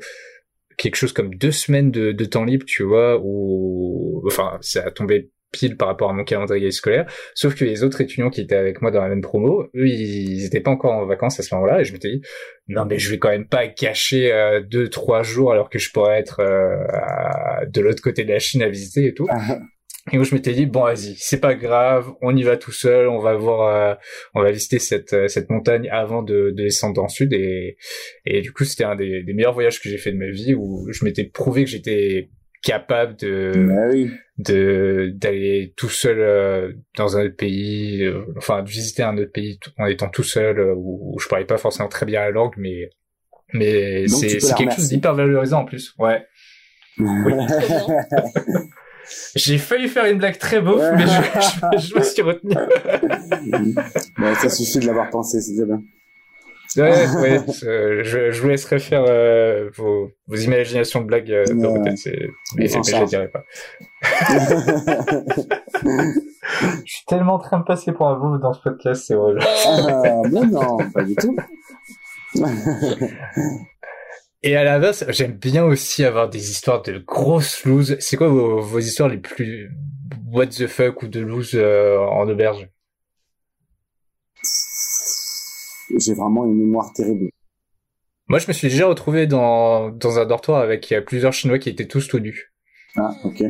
[0.78, 4.92] quelque chose comme deux semaines de, de temps libre, tu vois, où enfin ça a
[4.92, 7.06] tombé pile par rapport à mon calendrier scolaire.
[7.34, 10.46] Sauf que les autres étudiants qui étaient avec moi dans la même promo, eux, ils
[10.46, 11.82] étaient pas encore en vacances à ce moment-là.
[11.82, 12.22] Et je m'étais dit,
[12.68, 15.92] non, mais je vais quand même pas cacher euh, deux, trois jours alors que je
[15.92, 19.28] pourrais être euh, de l'autre côté de la Chine à visiter et tout.
[20.12, 23.08] Et où je m'étais dit bon vas-y, c'est pas grave, on y va tout seul,
[23.08, 23.96] on va voir, euh,
[24.36, 27.34] on va visiter cette euh, cette montagne avant de, de descendre dans le sud.
[27.34, 27.78] Et
[28.26, 30.54] et du coup c'était un des, des, meilleurs voyages que j'ai fait de ma vie
[30.54, 32.30] où je m'étais prouvé que j'étais
[32.62, 39.02] capable de bah de d'aller tout seul euh, dans un autre pays, enfin de visiter
[39.02, 42.20] un autre pays en étant tout seul où, où je parlais pas forcément très bien
[42.20, 42.90] la langue mais
[43.54, 46.24] mais c'est c'est quelque chose d'hyper valorisant en plus, ouais.
[47.00, 47.34] Oui.
[49.36, 52.56] J'ai failli faire une blague très beauf, mais je, je, je, me suis retenu.
[54.18, 55.82] bon, ça suffit de l'avoir pensé, c'est bien.
[56.78, 57.40] Ouais, ouais,
[58.04, 61.96] je, je vous laisserai faire euh, vos, vos imaginations de blagues euh, de ouais, mais,
[62.58, 63.44] mais je ne dirai pas.
[66.86, 69.42] Je suis tellement en train de passer pour un bouffe dans ce podcast, c'est horrible.
[69.44, 71.36] Ah, mais non, pas du tout.
[74.46, 77.98] Et à l'inverse, j'aime bien aussi avoir des histoires de grosses looses.
[78.00, 79.72] C'est quoi vos, vos histoires les plus
[80.32, 82.70] what the fuck ou de loose euh, en auberge?
[85.98, 87.32] J'ai vraiment une mémoire terrible.
[88.28, 91.88] Moi, je me suis déjà retrouvé dans, dans un dortoir avec plusieurs Chinois qui étaient
[91.88, 92.54] tous tout nus.
[92.98, 93.44] Ah, ok.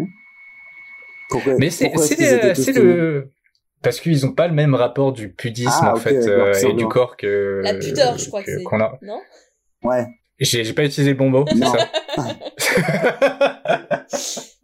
[1.30, 3.30] Pourquoi, Mais c'est le
[3.82, 6.88] parce qu'ils ont pas le même rapport du pudisme Ah, en fait euh, et du
[6.88, 8.64] corps que La pudeur, je crois que c'est.
[8.64, 8.98] qu'on a.
[9.02, 9.22] Non?
[9.84, 10.06] Ouais.
[10.40, 11.46] J'ai pas utilisé le bon mot.
[11.48, 11.90] c'est ça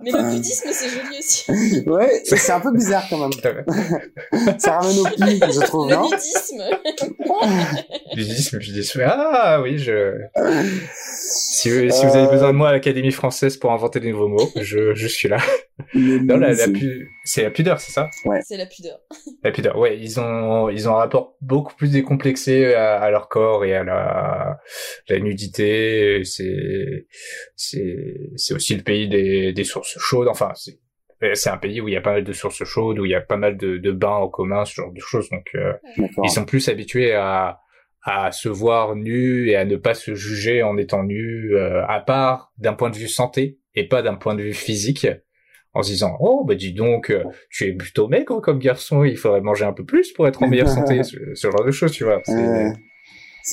[0.04, 1.52] Mais le bouddhisme, c'est joli aussi.
[1.90, 3.32] Ouais, c'est un peu bizarre quand même.
[4.60, 6.64] Ça ramène au pi, je trouve, Le non nudisme.
[8.14, 9.02] Pudisme, pudisme.
[9.06, 10.14] Ah oui, je.
[11.14, 12.32] Si, vous- si vous avez Euh.
[12.32, 15.38] besoin de moi à l'Académie française pour inventer des nouveaux mots, je, je suis là.
[15.96, 18.10] Non, la, la C'est- pu- c'est la pudeur, c'est ça?
[18.44, 19.00] C'est la pudeur.
[19.44, 23.30] La pudeur, ouais, ils ont, ils ont un rapport beaucoup plus décomplexé à, à leur
[23.30, 24.60] corps et à la,
[25.10, 26.22] la nudité.
[26.24, 27.08] C'est,
[27.56, 30.28] c'est, c'est aussi le pays des, des sources chaudes.
[30.28, 30.80] Enfin, c'est,
[31.36, 33.16] c'est un pays où il y a pas mal de sources chaudes, où il y
[33.16, 35.30] a pas mal de, de bains en commun, ce genre de choses.
[35.30, 35.74] Donc, euh,
[36.24, 37.60] ils sont plus habitués à,
[38.04, 42.00] à se voir nus et à ne pas se juger en étant nus, euh, à
[42.00, 45.08] part d'un point de vue santé et pas d'un point de vue physique,
[45.74, 49.16] en se disant oh bah dis donc euh, tu es plutôt maigre comme garçon, il
[49.16, 51.92] faudrait manger un peu plus pour être en meilleure santé, ce, ce genre de choses,
[51.94, 52.20] tu vois.
[52.26, 52.34] C'est-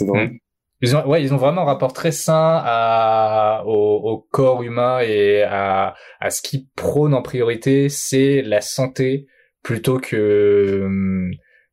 [0.07, 0.31] drôle.
[0.81, 5.01] Ils ont, ouais, ils ont vraiment un rapport très sain à, au, au corps humain
[5.01, 9.27] et à, à ce qui prône en priorité, c'est la santé
[9.65, 11.31] plutôt que hum,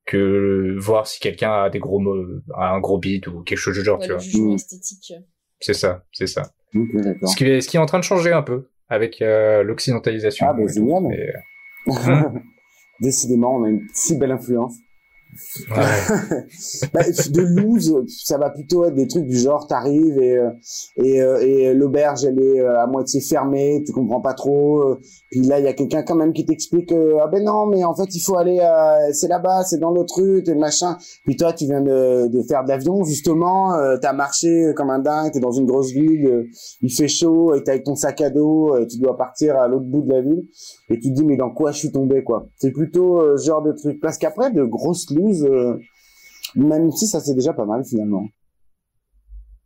[0.08, 2.16] que voir si quelqu'un a des gros mots,
[2.56, 4.24] a un gros bide ou quelque chose du genre, Ouais, tu le vois.
[4.24, 4.56] jugement Mm.
[4.56, 5.14] esthétique.
[5.60, 6.44] C'est ça, c'est ça.
[6.74, 10.46] Ce qui est, ce qui est en train de changer un peu avec euh, l'occidentalisation.
[10.50, 11.04] Ah, bah, et génial.
[11.04, 11.28] Mais,
[13.02, 14.76] Décidément, on a une si belle influence.
[16.94, 20.50] Bah, de loose, ça va plutôt être des trucs du genre, t'arrives et euh,
[20.98, 24.96] et, euh, et l'auberge elle est euh, à moitié fermée, tu comprends pas trop.
[25.32, 27.94] Puis là il y a quelqu'un quand même qui t'explique ah ben non mais en
[27.96, 28.60] fait il faut aller,
[29.12, 30.98] c'est là-bas, c'est dans l'autre rue, et machin.
[31.26, 35.32] Puis toi tu viens de, de faire de l'avion justement, t'as marché comme un dingue,
[35.32, 36.48] t'es dans une grosse ville,
[36.82, 39.86] il fait chaud, et t'es avec ton sac à dos, tu dois partir à l'autre
[39.86, 40.46] bout de la ville
[40.90, 42.48] et tu te dis mais dans quoi je suis tombé quoi?
[42.56, 45.78] C'est plutôt ce genre de truc parce qu'après de grosses euh,
[46.56, 48.28] même si ça c'est déjà pas mal finalement.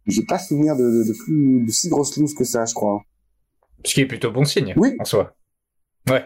[0.08, 3.04] J'ai pas souvenir de, de, de plus de si grosses looses que ça, je crois.
[3.86, 4.96] Ce qui est plutôt bon signe Oui.
[5.00, 5.36] en soi.
[6.10, 6.26] Ouais.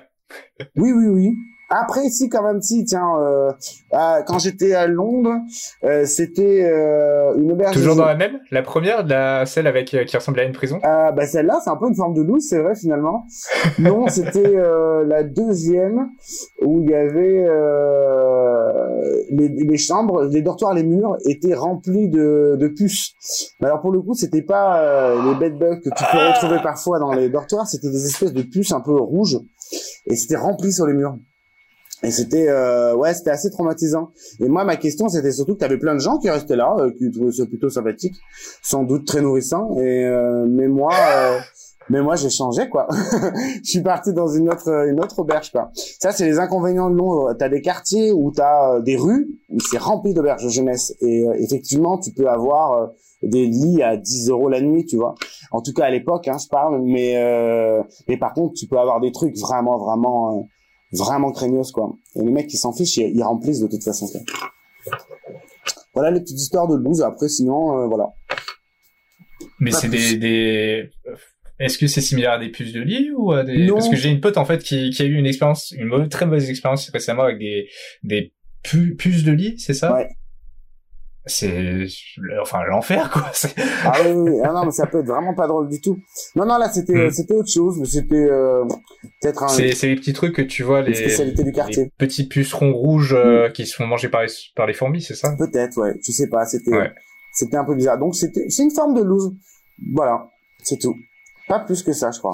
[0.75, 1.35] Oui, oui, oui.
[1.69, 3.51] Après, si quand même, si, tiens, euh,
[3.91, 5.35] ah, quand j'étais à Londres,
[5.83, 7.73] euh, c'était euh, une auberge.
[7.73, 8.39] Toujours dans la même?
[8.51, 10.79] La première, la celle avec euh, qui ressemble à une prison?
[10.83, 13.25] Ah, bah celle-là, c'est un peu une forme de loose, c'est vrai finalement.
[13.79, 16.09] Non, c'était euh, la deuxième
[16.61, 18.71] où il y avait euh,
[19.31, 23.13] les, les chambres, les dortoirs, les murs étaient remplis de, de puces.
[23.59, 26.61] Mais alors pour le coup, c'était pas euh, les bedbugs que tu peux Ah retrouver
[26.61, 29.39] parfois dans les dortoirs, c'était des espèces de puces un peu rouges
[30.05, 31.17] et c'était rempli sur les murs.
[32.03, 34.11] Et c'était euh, ouais, c'était assez traumatisant.
[34.39, 36.75] Et moi, ma question, c'était surtout que tu avais plein de gens qui restaient là,
[36.79, 38.15] euh, qui trouvaient ça plutôt sympathique,
[38.61, 39.75] sans doute très nourrissant.
[39.77, 41.39] Et euh, mais moi, euh,
[41.89, 42.87] mais moi, j'ai changé quoi.
[43.63, 45.71] Je suis parti dans une autre une autre auberge quoi.
[45.73, 47.33] Ça, c'est les inconvénients de Londres.
[47.37, 50.93] T'as des quartiers où t'as euh, des rues où c'est rempli d'auberges jeunesse.
[51.01, 52.87] Et euh, effectivement, tu peux avoir euh,
[53.21, 55.15] des lits à 10 euros la nuit, tu vois.
[55.51, 56.81] En tout cas à l'époque, hein, je parle.
[56.83, 60.41] Mais euh, mais par contre, tu peux avoir des trucs vraiment vraiment euh,
[60.93, 61.95] vraiment craignos quoi.
[62.15, 64.07] Et les mecs qui s'en fichent, ils, ils remplissent de toute façon.
[64.07, 64.21] quoi.
[65.93, 67.01] Voilà les petites histoires de loose.
[67.01, 68.09] Après, sinon, euh, voilà.
[69.59, 70.89] Mais c'est des, des...
[71.59, 73.67] Est-ce que c'est similaire à des puces de lit ou à des...
[73.67, 73.75] Non.
[73.75, 76.09] Parce que j'ai une pote en fait qui, qui a eu une expérience, une mauvaise-
[76.09, 77.67] très mauvaise expérience récemment avec des,
[78.03, 79.93] des pu- puces de lit, c'est ça?
[79.93, 80.09] Ouais.
[81.25, 81.85] C'est
[82.41, 83.31] enfin l'enfer quoi.
[83.85, 84.39] Ah oui, oui.
[84.43, 85.97] Ah non, mais ça peut être vraiment pas drôle du tout.
[86.35, 87.11] Non, non, là c'était Mm.
[87.11, 88.65] c'était autre chose, mais c'était euh,
[89.21, 91.91] peut-être un, C'est c'est les petits trucs que tu vois les, spécialité du les quartier.
[91.97, 95.33] petits pucerons rouges euh, qui se font manger par les par les fourmis, c'est ça?
[95.37, 95.97] Peut-être, ouais.
[96.05, 96.45] Je sais pas.
[96.45, 96.91] C'était Ouais.
[97.33, 97.97] c'était un peu bizarre.
[97.99, 99.33] Donc c'était c'est une forme de loose.
[99.93, 100.27] Voilà,
[100.61, 100.95] c'est tout.
[101.47, 102.33] Pas plus que ça, je crois.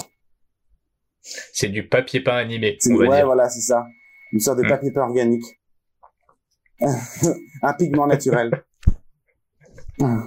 [1.21, 3.25] C'est du papier peint animé, C'est- on va ouais, dire.
[3.27, 3.85] voilà, c'est ça.
[4.31, 4.69] Une sorte de Mm.
[4.69, 5.45] papier peint organique.
[7.61, 8.49] un pigment naturel.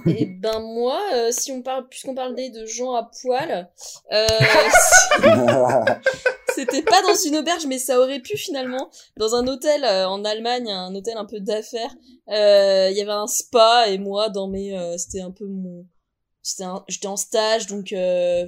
[0.07, 3.69] Et ben moi, euh, si on parle, puisqu'on parlait de gens à poil,
[4.11, 4.27] euh,
[6.55, 8.89] c'était pas dans une auberge, mais ça aurait pu finalement.
[9.17, 11.93] Dans un hôtel euh, en Allemagne, un hôtel un peu d'affaires,
[12.29, 15.85] euh, il y avait un spa et moi dans mes, euh, c'était un peu mon,
[16.41, 18.45] c'était un- j'étais en stage donc euh,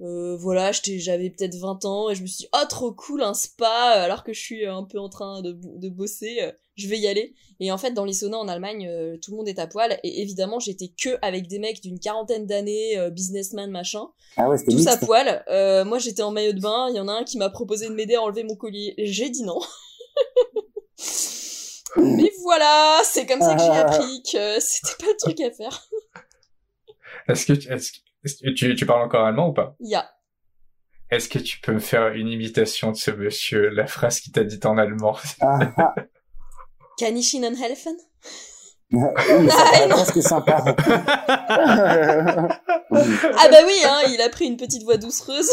[0.00, 3.22] Euh, voilà, j'étais- j'avais peut-être 20 ans et je me suis dit, oh trop cool,
[3.22, 6.98] un spa, alors que je suis un peu en train de, de bosser, je vais
[6.98, 7.34] y aller.
[7.60, 9.98] Et en fait, dans les saunas en Allemagne, euh, tout le monde est à poil.
[10.02, 14.06] Et évidemment, j'étais que avec des mecs d'une quarantaine d'années, euh, businessman, machin,
[14.36, 15.44] Ah ouais, c'était tous à poil.
[15.48, 17.88] Euh, moi, j'étais en maillot de bain, il y en a un qui m'a proposé
[17.88, 18.94] de m'aider à enlever mon collier.
[18.98, 19.60] J'ai dit non.
[21.96, 25.88] Mais voilà, c'est comme ça que j'ai appris que c'était pas le truc à faire.
[27.28, 27.92] Est-ce que, tu- est-ce
[28.42, 29.76] que- tu, tu parles encore allemand ou pas?
[29.80, 30.10] Il y a.
[31.10, 34.42] Est-ce que tu peux me faire une imitation de ce monsieur, la phrase qu'il t'a
[34.42, 35.16] dite en allemand
[37.02, 37.08] Ah, ah.
[37.34, 37.96] Ihnen helfen?
[38.92, 39.00] Oui,
[39.40, 40.64] mais ça paraît presque sympa.
[43.36, 45.50] Ah bah oui, hein, il a pris une petite voix doucereuse.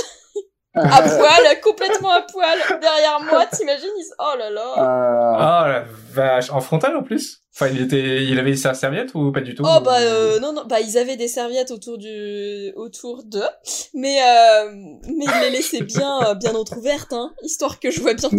[0.75, 5.65] à poil, complètement à poil, derrière moi, t'imagines il se- Oh là là Euh, Ah
[5.67, 7.41] la vache, en frontal en plus?
[7.53, 9.63] Enfin, il était, il avait sa serviette ou pas du tout?
[9.65, 13.43] Oh bah euh, non non bah ils avaient des serviettes autour du autour d'eux
[13.93, 14.71] mais euh,
[15.17, 18.37] mais ils les laissaient bien bien entrouvertes hein histoire que je vois bien tout.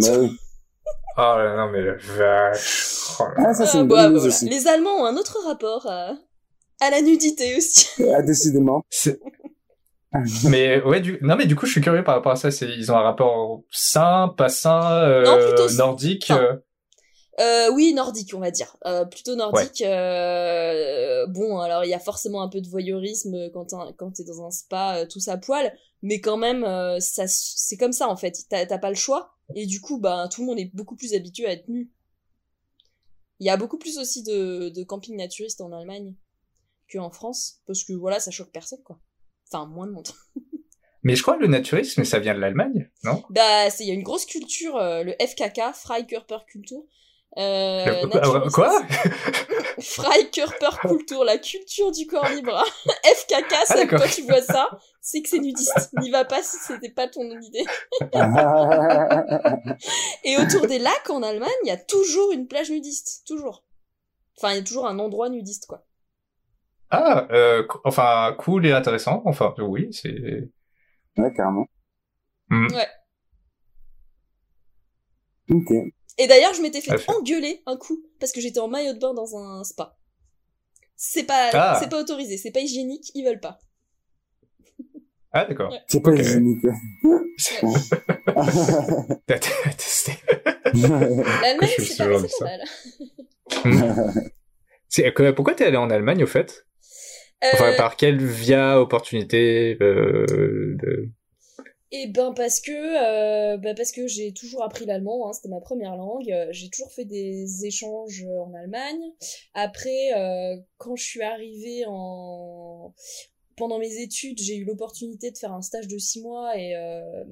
[0.85, 0.91] Oui.
[1.17, 3.15] Oh là, non mais la vache.
[3.19, 3.45] Oh là.
[3.49, 4.33] Ah, ça, c'est Ah, une bah, bonne news voilà.
[4.33, 4.49] aussi.
[4.49, 6.13] Les Allemands ont un autre rapport à,
[6.81, 7.87] à la nudité aussi.
[8.15, 8.83] Ah, décidément.
[8.89, 9.19] C'est-
[10.47, 11.17] mais ouais, du...
[11.21, 12.51] non mais du coup, je suis curieux par rapport à ça.
[12.51, 15.77] C'est, ils ont un rapport sain, pas sain, euh, Non, plutôt sain.
[15.77, 16.27] nordique.
[16.29, 16.55] Enfin, euh,
[17.39, 18.77] Euh, oui, nordique, on va dire.
[18.85, 19.81] Euh, plutôt nordique.
[19.81, 24.23] euh, bon, alors il y a forcément un peu de voyeurisme quand t'es, quand t'es
[24.23, 28.07] dans un spa euh, tous à poil, mais quand même, euh, ça, c'est comme ça
[28.07, 28.35] en fait.
[28.51, 31.13] T'as, t'as pas le choix, et du coup, bah, tout le monde est beaucoup plus
[31.13, 31.91] habitué à être nu.
[33.39, 36.15] Il y a beaucoup plus aussi de, de camping naturistes en Allemagne
[36.91, 38.99] qu'en France, parce que voilà, ça choque personne, quoi.
[39.47, 40.07] Enfin, moins de monde.
[41.03, 43.23] Mais je crois que le naturisme, ça vient de l'Allemagne, non?
[43.29, 46.83] Bah, c'est, il y a une grosse culture, euh, le FKK, Freikörperkultur.
[47.37, 48.51] Euh, naturisme.
[48.51, 48.81] Quoi
[49.81, 52.63] Freikörperkultur, la culture du corps libre.
[53.03, 54.69] FKK, c'est Ah, tu vois ça,
[55.01, 55.89] c'est que c'est nudiste.
[55.99, 57.65] N'y va pas si c'était pas ton idée.
[60.23, 63.65] Et autour des lacs en Allemagne, il y a toujours une plage nudiste, toujours.
[64.37, 65.83] Enfin, il y a toujours un endroit nudiste, quoi.
[66.91, 69.23] Ah, euh, enfin, cool et intéressant.
[69.25, 70.13] Enfin, oui, c'est.
[71.17, 71.65] ouais, carrément.
[72.49, 72.67] Hmm.
[72.67, 72.87] Ouais.
[75.49, 75.71] Ok.
[76.17, 78.99] Et d'ailleurs, je m'étais fait Ah, engueuler un coup parce que j'étais en maillot de
[78.99, 79.97] bain dans un spa.
[80.95, 81.77] C'est pas, Ah.
[81.81, 83.59] c'est pas autorisé, c'est pas hygiénique, ils veulent pas.
[85.31, 85.71] Ah, d'accord.
[85.71, 85.79] Ouais.
[85.87, 86.19] C'est pas Ok.
[86.19, 86.63] hygiénique.
[89.27, 90.13] T'as t'as testé.
[90.73, 92.19] L'Allemagne, c'est pas, pas
[93.65, 94.23] mal.
[94.87, 96.65] C'est- que- Pourquoi t'es allé en Allemagne, au fait?
[97.53, 101.09] Enfin, Euh, par quelle via, opportunité euh, de...
[101.95, 106.31] Eh ben parce que euh, j'ai toujours appris l'allemand, hein, c'était ma première langue.
[106.31, 109.11] Euh, J'ai toujours fait des échanges en Allemagne.
[109.53, 112.95] Après, euh, quand je suis arrivée en
[113.55, 117.23] pendant mes études, j'ai eu l'opportunité de faire un stage de six mois et euh,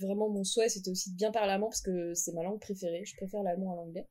[0.00, 3.04] vraiment mon souhait c'était aussi de bien parler allemand parce que c'est ma langue préférée.
[3.04, 4.06] Je préfère l'allemand à l'anglais.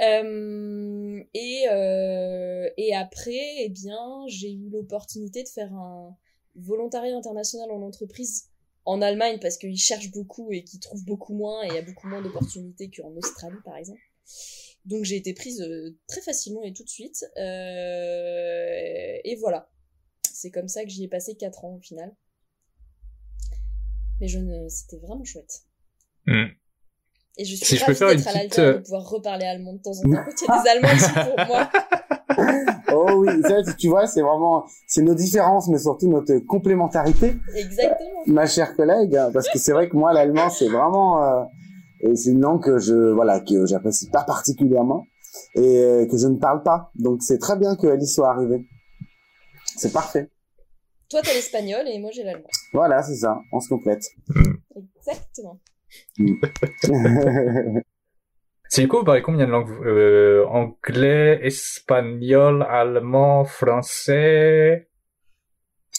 [0.00, 6.16] Euh, et euh, et après, eh bien, j'ai eu l'opportunité de faire un
[6.56, 8.49] volontariat international en entreprise
[8.90, 11.82] en Allemagne parce qu'ils cherchent beaucoup et qu'ils trouvent beaucoup moins et il y a
[11.82, 14.00] beaucoup moins d'opportunités qu'en Australie par exemple.
[14.84, 17.24] Donc j'ai été prise euh, très facilement et tout de suite.
[17.36, 19.70] Euh, et voilà.
[20.32, 22.12] C'est comme ça que j'y ai passé 4 ans au final.
[24.20, 24.68] Mais je ne...
[24.68, 25.62] c'était vraiment chouette.
[26.26, 26.46] Hmm.
[27.36, 29.92] Et je suis Si ravie d'être à l'Algérie euh, de pouvoir reparler allemand de temps
[29.92, 30.08] en temps.
[30.10, 31.70] Il y a des Allemands ici pour moi.
[33.08, 38.22] oh oui, ça, tu vois, c'est vraiment, c'est nos différences, mais surtout notre complémentarité, Exactement.
[38.26, 41.42] ma chère collègue, hein, parce que c'est vrai que moi, l'allemand, c'est vraiment, euh,
[42.02, 45.04] et c'est une langue que je, voilà, que j'apprécie pas particulièrement
[45.54, 46.90] et euh, que je ne parle pas.
[46.94, 48.66] Donc c'est très bien que Alice soit arrivée.
[49.76, 50.30] C'est parfait.
[51.08, 52.48] Toi t'as l'espagnol et moi j'ai l'allemand.
[52.72, 54.04] Voilà, c'est ça, on se complète.
[54.96, 55.58] Exactement.
[58.72, 64.88] C'est coup, vous parlez combien de langues euh, Anglais, espagnol, allemand, français,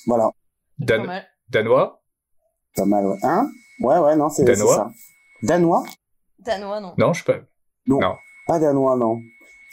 [0.07, 0.31] voilà,
[0.79, 2.01] dan- danois?
[2.77, 3.17] Pas mal, ouais.
[3.23, 3.49] Hein?
[3.81, 4.75] Ouais, ouais, non, c'est Danois?
[4.75, 4.89] ça.
[5.43, 5.83] Danois?
[6.39, 6.93] Danois non.
[6.97, 7.39] Non, je sais pas.
[8.47, 9.19] Pas danois, non.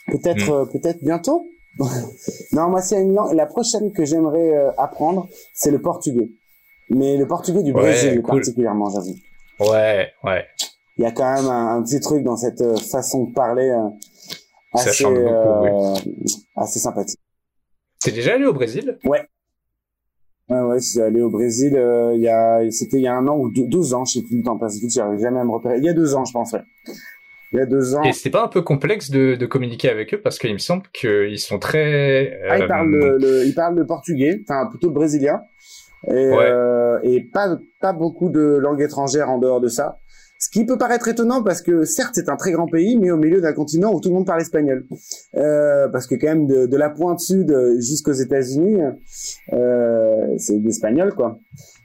[0.08, 0.52] Peut-être, Hmm.
[0.52, 1.44] euh, peut-être bientôt?
[2.52, 3.32] non, moi, c'est une langue.
[3.34, 6.30] La prochaine que j'aimerais euh, apprendre, c'est le portugais.
[6.90, 8.40] Mais le portugais du Ouais, Brésil cool.
[8.40, 9.14] particulièrement, j'avoue.
[9.70, 10.46] Ouais, ouais.
[10.98, 13.68] Il y a quand même un, un petit truc dans cette euh, façon de parler
[13.70, 13.88] euh,
[14.74, 15.16] assez, beaucoup,
[15.66, 15.94] euh,
[16.56, 17.20] assez sympathique.
[18.02, 18.98] T'es déjà allé au Brésil?
[19.04, 19.22] Ouais,
[20.50, 21.76] ouais, je suis allé au Brésil.
[21.76, 24.14] euh, il y a, c'était il y a un an ou deux, 12 ans, je
[24.18, 24.90] sais plus le temps passe vite.
[24.92, 25.78] J'arrive jamais à me repérer.
[25.78, 26.52] Il y a deux ans, je pense.
[26.52, 26.62] ouais.
[27.52, 28.02] Il y a deux ans.
[28.02, 30.20] Et c'était pas un peu complexe de, de communiquer avec eux?
[30.20, 32.38] Parce qu'il me semble qu'ils sont très.
[32.50, 35.40] Ah, il euh, parle le, le- il parle le portugais, enfin plutôt le brésilien.
[36.08, 39.96] et, euh, et pas pas beaucoup de langues étrangères en dehors de ça.
[40.38, 43.16] Ce qui peut paraître étonnant parce que certes c'est un très grand pays, mais au
[43.16, 44.86] milieu d'un continent où tout le monde parle espagnol.
[45.36, 48.80] Euh, parce que quand même de, de la pointe sud jusqu'aux États-Unis,
[49.52, 51.38] euh, c'est l'espagnol quoi.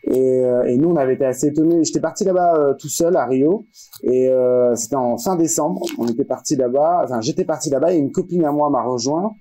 [0.06, 1.84] Et, euh, et, nous on avait été assez étonnés.
[1.84, 3.68] J'étais parti là-bas euh, tout seul à Rio
[4.04, 5.82] et euh, c'était en fin décembre.
[5.98, 7.02] On était parti là-bas.
[7.06, 9.36] Enfin j'étais parti là-bas et une copine à moi m'a rejoint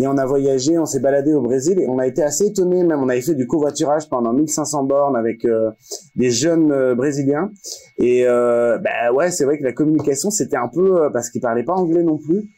[0.00, 2.84] et on a voyagé, on s'est baladé au Brésil et on a été assez étonnés.
[2.84, 5.70] Même on avait fait du covoiturage pendant 1500 bornes avec euh,
[6.16, 7.50] des jeunes euh, brésiliens.
[7.98, 11.42] Et euh, bah ouais, c'est vrai que la communication c'était un peu euh, parce qu'ils
[11.42, 12.48] parlaient pas anglais non plus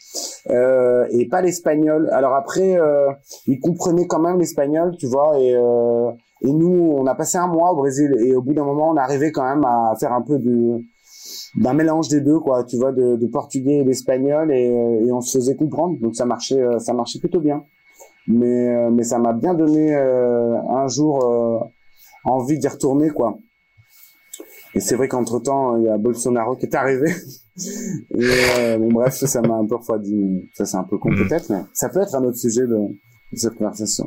[0.51, 2.09] et pas l'espagnol.
[2.13, 2.79] Alors après,
[3.47, 5.39] ils comprenaient quand même l'espagnol, tu vois.
[5.39, 5.57] Et
[6.45, 8.97] et nous, on a passé un mois au Brésil et au bout d'un moment, on
[8.97, 10.81] arrivait quand même à faire un peu de
[11.55, 15.13] d'un mélange des deux quoi tu vois de, de portugais et d'espagnol et, euh, et,
[15.13, 15.99] on se faisait comprendre.
[16.01, 17.63] Donc ça marchait euh, ça marchait plutôt bien.
[18.27, 21.71] Mais euh, mais ça m'a bien donné un jour
[22.25, 23.39] envie d'y retourner quoi.
[24.75, 27.13] Et c'est vrai qu'entre temps il y a Bolsonaro qui est arrivé.
[28.15, 31.29] Et bon bref ça m'a un peu refroidi ça c'est un peu con mm.
[31.29, 32.79] peut-être mais ça peut être un autre sujet de
[33.35, 34.07] cette conversation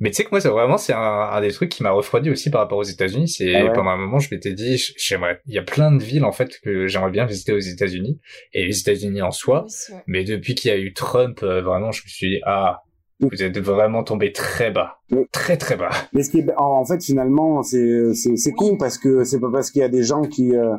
[0.00, 2.50] mais tu sais que moi, c'est vraiment, c'est un, des trucs qui m'a refroidi aussi
[2.50, 3.28] par rapport aux États-Unis.
[3.28, 6.24] C'est ah pendant un moment, je m'étais dit, j'aimerais, il y a plein de villes
[6.24, 8.20] en fait que j'aimerais bien visiter aux États-Unis
[8.52, 9.66] et les États-Unis en soi.
[10.06, 12.82] mais depuis qu'il y a eu Trump, euh, vraiment, je me suis dit, ah,
[13.20, 14.98] vous êtes vraiment tombé très bas,
[15.30, 15.90] très très bas.
[16.12, 19.70] Mais ce qui est, en fait, finalement, c'est c'est con parce que c'est pas parce
[19.70, 20.76] qu'il y a des gens qui euh,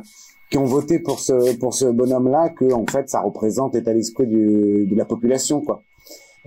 [0.50, 4.26] qui ont voté pour ce pour ce bonhomme-là que en fait ça représente l'état d'esprit
[4.26, 5.80] de la population, quoi.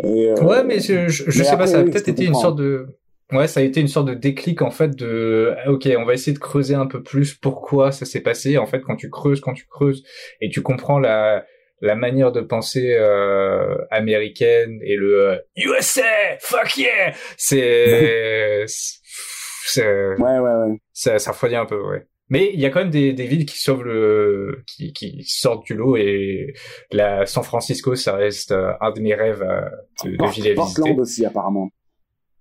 [0.04, 2.88] Et, euh, ouais, mais je, je, sais pas, ça a peut-être été une sorte de,
[3.32, 6.14] ouais, ça a été une sorte de déclic en fait de, ah, ok, on va
[6.14, 8.58] essayer de creuser un peu plus pourquoi ça s'est passé.
[8.58, 10.04] En fait, quand tu creuses, quand tu creuses
[10.42, 11.46] et tu comprends la
[11.80, 16.04] la manière de penser euh, américaine et le USA,
[16.40, 22.08] fuck yeah, c'est, c'est, ouais, ouais, ouais, ça, ça refroidit un peu, ouais.
[22.30, 25.66] Mais il y a quand même des, des villes qui sauvent le, qui, qui sortent
[25.66, 26.54] du lot et
[26.92, 29.62] la San Francisco, ça reste euh, un de mes rêves euh,
[30.04, 30.56] de, de ville à visiter.
[30.56, 31.70] Portland aussi apparemment.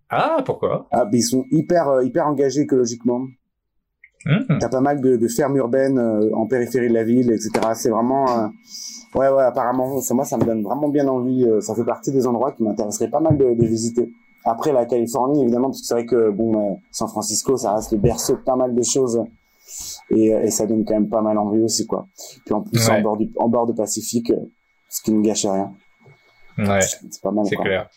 [0.09, 0.89] Ah pourquoi?
[0.91, 3.27] Ah ils sont hyper euh, hyper engagés écologiquement.
[4.25, 4.59] Mmh.
[4.59, 7.51] T'as pas mal de, de fermes urbaines en périphérie de la ville, etc.
[7.75, 8.51] C'est vraiment
[9.15, 11.47] ouais ouais apparemment ça moi ça me donne vraiment bien envie.
[11.61, 14.11] ça fait partie des endroits qui m'intéresseraient pas mal de, de, visiter.
[14.45, 17.99] Après la Californie évidemment parce que c'est vrai que bon San Francisco ça reste le
[17.99, 19.23] berceau de pas mal de choses
[20.11, 22.07] et, et, ça donne quand même pas mal envie aussi quoi.
[22.45, 24.53] Puis en plus en bord du en bord de Pacifique, euh,
[24.89, 25.73] ce qui ne gâche rien.
[26.59, 26.81] Ouais.
[26.81, 27.45] C'est pas mal.
[27.47, 27.89] C'est clair.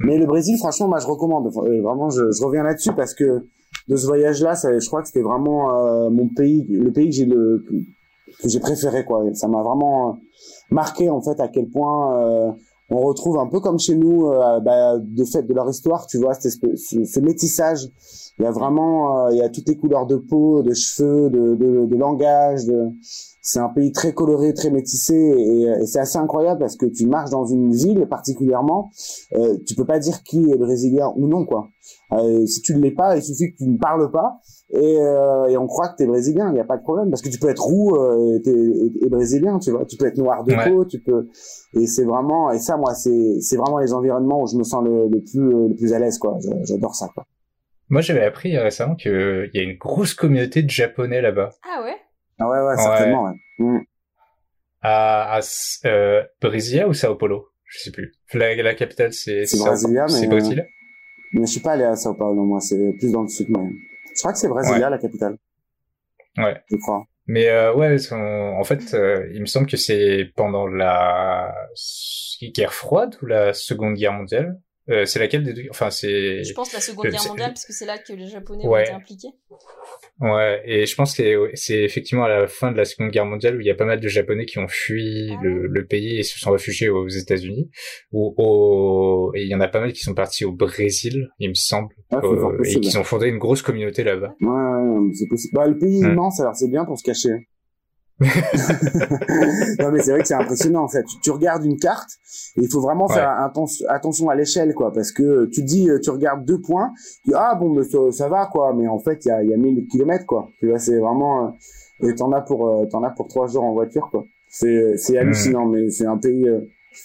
[0.00, 1.46] Mais le Brésil, franchement, moi je recommande.
[1.46, 3.46] Euh, vraiment, je, je reviens là-dessus parce que
[3.88, 7.26] de ce voyage-là, je crois que c'était vraiment euh, mon pays, le pays que j'ai
[7.26, 7.64] le
[8.42, 9.22] que j'ai préféré quoi.
[9.34, 10.16] Ça m'a vraiment
[10.70, 12.52] marqué en fait à quel point euh,
[12.90, 14.28] on retrouve un peu comme chez nous,
[14.62, 17.90] bah, de fait de leur histoire, tu vois, ce, ce métissage
[18.40, 21.28] il y a vraiment, euh, il y a toutes les couleurs de peau, de cheveux,
[21.28, 22.64] de, de, de langage.
[22.64, 22.88] De...
[23.42, 27.28] C'est un pays très coloré, très métissé, et, c'est assez incroyable parce que tu marches
[27.28, 28.90] dans une ville particulièrement,
[29.34, 31.68] euh, tu peux pas dire qui est brésilien ou non quoi.
[32.12, 34.40] Euh, si tu ne l'es pas, il suffit que tu ne parles pas
[34.72, 36.48] et, euh, et on croit que tu es brésilien.
[36.50, 39.08] Il n'y a pas de problème parce que tu peux être roux euh, et, et,
[39.08, 39.84] brésilien, tu vois.
[39.84, 41.28] Tu peux être noir de peau, tu peux.
[41.74, 44.84] Et c'est vraiment et ça moi c'est c'est vraiment les environnements où je me sens
[44.84, 46.38] le, le plus le plus à l'aise quoi.
[46.64, 47.24] J'adore ça quoi.
[47.90, 51.50] Moi, j'avais appris récemment qu'il y a une grosse communauté de japonais là-bas.
[51.64, 51.96] Ah ouais?
[52.38, 53.34] Ah ouais, ouais, certainement, ouais.
[53.58, 53.80] Mm.
[54.80, 55.40] À, à
[55.86, 57.48] euh, Brasilia ou Sao Paulo?
[57.64, 58.12] Je sais plus.
[58.32, 60.12] La, la capitale, c'est C'est Brasilia, mais...
[60.12, 60.64] C'est Brasilia
[61.32, 63.68] Mais je suis pas allé à Sao Paulo, moi, c'est plus dans le sud, mais...
[64.14, 65.36] Je crois que c'est Brasilia, la capitale.
[66.36, 66.62] Ouais.
[66.70, 67.04] Je crois.
[67.26, 71.54] Mais euh, ouais, en fait, euh, il me semble que c'est pendant la
[72.54, 74.58] guerre froide ou la Seconde Guerre mondiale
[74.90, 76.42] euh, c'est laquelle des deux Enfin, c'est.
[76.42, 78.90] Je pense la Seconde Guerre mondiale, parce que c'est là que les Japonais ont été
[78.90, 79.28] impliqués.
[80.20, 83.56] Ouais, et je pense que c'est effectivement à la fin de la Seconde Guerre mondiale
[83.56, 86.18] où il y a pas mal de Japonais qui ont fui ah le, le, pays
[86.18, 87.70] et se sont réfugiés aux États-Unis.
[88.12, 89.32] Ou au...
[89.34, 91.94] et il y en a pas mal qui sont partis au Brésil, il me semble,
[92.10, 94.34] ah, euh, et qui ont fondé une grosse communauté là-bas.
[94.40, 95.54] Ouais, c'est possible.
[95.54, 96.12] Bah, le pays est hmm.
[96.12, 97.48] immense, alors c'est bien pour se cacher.
[98.20, 101.02] Non mais c'est vrai que c'est impressionnant en fait.
[101.04, 102.10] Tu, tu, regardes une carte
[102.56, 103.50] et il faut vraiment faire
[103.88, 106.92] attention à l'échelle quoi parce que tu dis tu regardes deux points,
[107.24, 109.54] tu dis ah bon mais ça, va quoi mais en fait il y a y
[109.54, 110.48] a 1000 kilomètres quoi.
[110.58, 113.64] Tu vois c'est vraiment euh, et t'en as pour euh, t'en as pour trois jours
[113.64, 114.24] en voiture quoi.
[114.50, 116.60] C'est c'est hallucinant mais c'est un pays euh,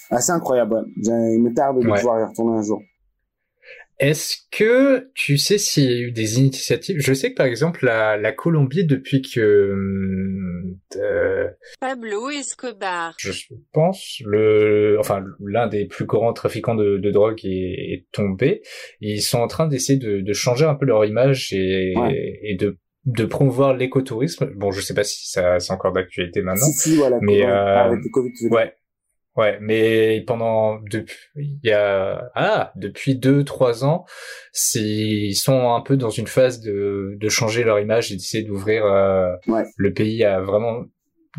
[0.09, 0.85] assez incroyable.
[0.97, 2.81] Il me tarde de pouvoir y retourner un jour.
[3.99, 6.97] Est-ce que tu sais s'il y a eu des initiatives?
[6.99, 9.39] Je sais que par exemple la, la Colombie depuis que
[10.97, 11.47] euh,
[11.79, 13.31] Pablo Escobar, je
[13.71, 18.61] pense le, enfin l'un des plus grands trafiquants de, de drogue est, est, tombé.
[18.99, 22.39] Ils sont en train d'essayer de, de, changer un peu leur image et, Ouais.
[22.43, 24.51] et de de promouvoir l'écotourisme.
[24.55, 26.65] Bon, je sais pas si ça c'est encore d'actualité maintenant.
[26.65, 27.17] Si, si, voilà.
[27.21, 28.31] Mais, euh, avec le Covid.
[28.49, 28.73] Ouais.
[29.35, 34.05] Ouais, mais pendant depuis il y a ah depuis deux trois ans,
[34.75, 38.85] ils sont un peu dans une phase de de changer leur image et d'essayer d'ouvrir
[38.85, 39.63] euh, Ouais.
[39.75, 40.85] le pays à vraiment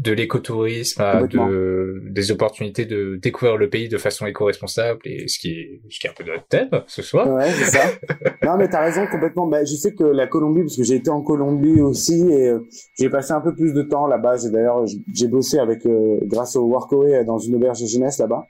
[0.02, 5.38] de l'écotourisme, à de des opportunités de découvrir le pays de façon éco-responsable et ce
[5.38, 7.28] qui est ce qui est un peu notre thème ce soir.
[7.28, 7.84] Ouais, c'est ça.
[8.44, 9.46] non, mais t'as raison complètement.
[9.46, 12.60] Bah, je sais que la Colombie, parce que j'ai été en Colombie aussi et euh,
[12.98, 14.36] j'ai passé un peu plus de temps là-bas.
[14.36, 14.84] J'ai d'ailleurs,
[15.14, 18.46] j'ai bossé avec, euh, grâce au Workaway euh, dans une auberge de jeunesse là-bas,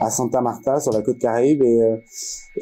[0.00, 1.62] à Santa Marta, sur la côte Caraïbe.
[1.62, 1.96] Et, euh,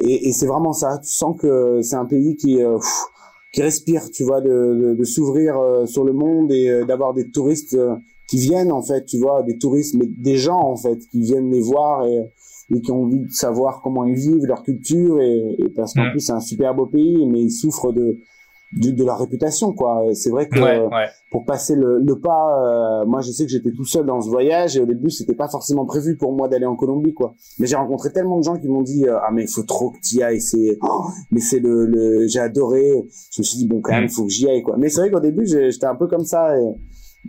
[0.01, 0.99] et, et c'est vraiment ça.
[1.03, 3.05] Tu sens que c'est un pays qui, pff,
[3.51, 7.13] qui respire, tu vois, de, de, de s'ouvrir euh, sur le monde et euh, d'avoir
[7.13, 7.95] des touristes euh,
[8.31, 11.51] qui viennent, en fait, tu vois, des touristes, mais des gens, en fait, qui viennent
[11.51, 12.31] les voir et
[12.73, 16.09] et qui ont envie de savoir comment ils vivent, leur culture, et, et parce qu'en
[16.11, 18.15] plus c'est un super beau pays, mais ils souffrent de
[18.81, 20.01] de, de leur réputation, quoi.
[20.13, 21.07] C'est vrai que Ouais, ouais.
[21.31, 24.29] pour passer le, le pas, euh, moi je sais que j'étais tout seul dans ce
[24.29, 27.33] voyage, et au début c'était pas forcément prévu pour moi d'aller en Colombie, quoi.
[27.59, 29.89] Mais j'ai rencontré tellement de gens qui m'ont dit euh, ah mais il faut trop
[29.91, 33.03] que tu ailles, c'est oh, mais c'est le, le j'ai adoré.
[33.35, 34.07] Je me suis dit bon quand même Mm.
[34.07, 34.75] il faut que j'y aille, quoi.
[34.77, 36.57] Mais c'est vrai qu'au début j'étais un peu comme ça.
[36.57, 36.63] Et,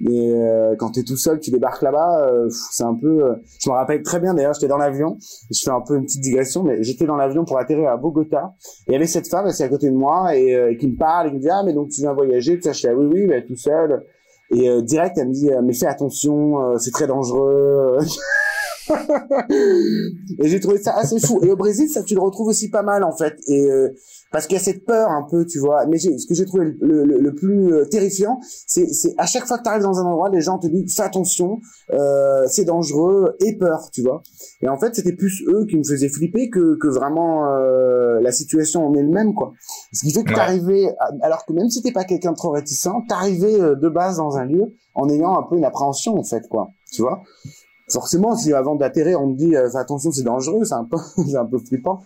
[0.00, 3.24] et euh, quand t'es tout seul, tu débarques là-bas, euh, c'est un peu.
[3.24, 5.18] euh, je me rappelle très bien d'ailleurs, j'étais dans l'avion.
[5.50, 8.54] Je fais un peu une petite digression, mais j'étais dans l'avion pour atterrir à Bogota.
[8.86, 10.96] Et il y avait cette femme assise à côté de moi et euh, qui me
[10.96, 12.94] parle, et qui me dit ah mais donc tu viens voyager, tu sais, je ah
[12.94, 14.02] oui oui, bah, tout seul.
[14.50, 17.98] Et euh, direct elle me dit euh, mais fais attention, euh, c'est très dangereux.
[18.90, 21.40] et j'ai trouvé ça assez fou.
[21.42, 23.34] Et au Brésil, ça tu le retrouves aussi pas mal en fait.
[23.46, 23.90] Et euh,
[24.30, 25.86] parce qu'il y a cette peur un peu, tu vois.
[25.86, 29.58] Mais ce que j'ai trouvé le, le, le plus euh, terrifiant, c'est à chaque fois
[29.58, 31.60] que tu arrives dans un endroit, les gens te disent fais attention,
[31.92, 34.22] euh, c'est dangereux et peur, tu vois.
[34.62, 38.32] Et en fait, c'était plus eux qui me faisaient flipper que que vraiment euh, la
[38.32, 39.52] situation en elle-même, quoi.
[39.92, 42.88] Ce qui fait que t'arrivais, alors que même si t'es pas quelqu'un de trop réticent,
[43.08, 46.48] t'arrivais euh, de base dans un lieu en ayant un peu une appréhension en fait,
[46.48, 46.68] quoi.
[46.92, 47.22] Tu vois.
[47.92, 50.96] Forcément, si avant d'atterrir, on te dit euh, attention, c'est dangereux, c'est un peu,
[51.28, 52.00] c'est un peu flippant.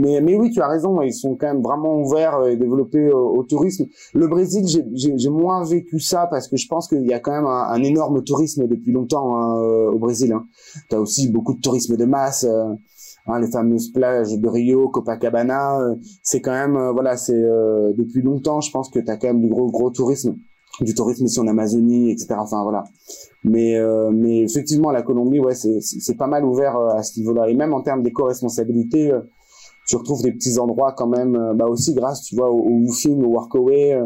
[0.00, 3.38] Mais, mais oui, tu as raison, ils sont quand même vraiment ouverts et développés au,
[3.38, 3.86] au tourisme.
[4.14, 7.20] Le Brésil, j'ai- j'ai j'ai moins vécu ça parce que je pense qu'il y a
[7.20, 10.32] quand même un, un énorme tourisme depuis longtemps hein, euh, au Brésil.
[10.32, 10.44] Hein.
[10.90, 12.44] Tu as aussi beaucoup de tourisme de masse.
[12.44, 12.74] euh,
[13.26, 17.92] hein, les fameuses plages de Rio, Copacabana, euh, c'est quand même, euh, voilà, c'est euh,
[17.96, 20.36] depuis longtemps, je pense que tu as quand même du gros gros tourisme,
[20.80, 22.34] du tourisme ici en Amazonie, etc.
[22.38, 22.84] Enfin voilà.
[23.44, 27.18] Mais euh, mais effectivement, la Colombie, ouais, c'est c'est pas mal ouvert euh, à ce
[27.18, 27.48] niveau-là.
[27.48, 29.20] Et même en termes d'éco-responsabilité, euh,
[29.88, 32.70] tu retrouves des petits endroits quand même, euh, bah aussi grâce, tu vois, au, au
[32.86, 33.98] woofing, au workaway,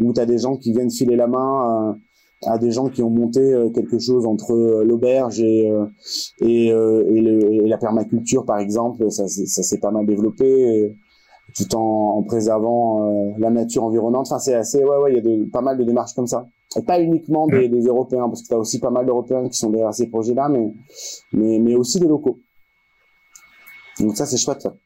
[0.00, 1.94] où tu as des gens qui viennent filer la main
[2.46, 3.40] à, des gens qui ont monté
[3.74, 5.70] quelque chose entre l'auberge et
[6.40, 9.10] et, et, le- et la permaculture, par exemple.
[9.10, 10.96] Ça, ça s'est pas mal développé.
[11.64, 14.26] Tout en, en préservant euh, la nature environnante.
[14.26, 16.48] Enfin, c'est assez, ouais, ouais, il y a de, pas mal de démarches comme ça.
[16.76, 19.58] Et pas uniquement des, des Européens, parce que tu as aussi pas mal d'Européens qui
[19.58, 20.72] sont derrière ces projets-là, mais,
[21.32, 22.40] mais, mais aussi des locaux.
[23.98, 24.62] Donc ça, c'est chouette.
[24.62, 24.76] ça.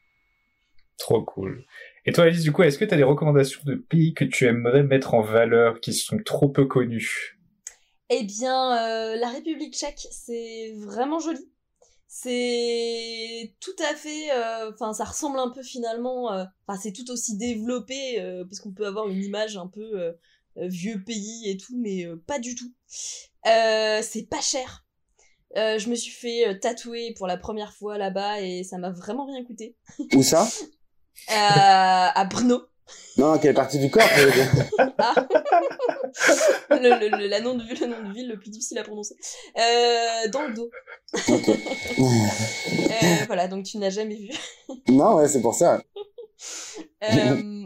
[0.99, 1.64] Trop cool.
[2.07, 4.47] Et toi, Alice, du coup, est-ce que tu as des recommandations de pays que tu
[4.47, 7.39] aimerais mettre en valeur, qui sont trop peu connus?
[8.11, 11.41] Eh bien, euh, la République tchèque, c'est vraiment joli.
[12.17, 17.11] C'est tout à fait, euh, enfin, ça ressemble un peu finalement, euh, enfin, c'est tout
[17.11, 20.12] aussi développé euh, parce qu'on peut avoir une image un peu euh,
[20.57, 22.73] vieux pays et tout, mais euh, pas du tout.
[23.49, 24.87] Euh, c'est pas cher.
[25.57, 29.27] Euh, je me suis fait tatouer pour la première fois là-bas et ça m'a vraiment
[29.27, 29.77] rien coûté.
[30.15, 30.49] Où ça?
[31.31, 32.62] Euh, à Brno.
[33.16, 34.03] Non, quelle partie du corps
[34.99, 35.14] Ah.
[36.70, 36.76] le,
[37.09, 39.14] le, le- la nom de, le nom de ville le plus difficile à prononcer.
[39.59, 40.70] Euh, dans le dos.
[41.28, 41.49] Ok.
[41.49, 44.30] Euh, voilà, donc tu n'as jamais vu.
[44.89, 45.80] Non, ouais, c'est pour ça.
[47.05, 47.64] Euh,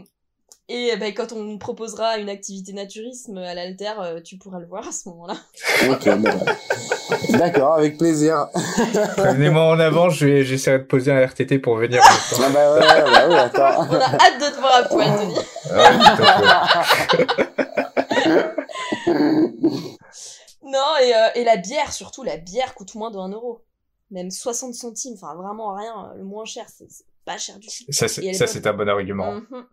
[0.69, 4.67] et ben, quand on nous proposera une activité naturisme à l'alter, euh, tu pourras le
[4.67, 5.35] voir à ce moment-là.
[5.89, 6.53] Ok, bon, bah.
[7.37, 8.47] D'accord, avec plaisir.
[9.17, 12.01] Prévenez-moi en avant, je vais, j'essaierai de poser un RTT pour venir.
[12.03, 13.87] Ah bah ouais, ouais, bah oui, attends.
[13.89, 15.35] On a hâte de te voir à poil, Tony.
[15.71, 16.85] Ah.
[20.63, 23.65] Non, et, euh, et la bière, surtout, la bière coûte moins de 1 euro.
[24.11, 26.13] Même 60 centimes, enfin vraiment rien.
[26.15, 27.91] Le moins cher, c'est c'est pas cher du tout.
[27.91, 29.33] Ça, c'est un bon argument.
[29.33, 29.65] Mhm.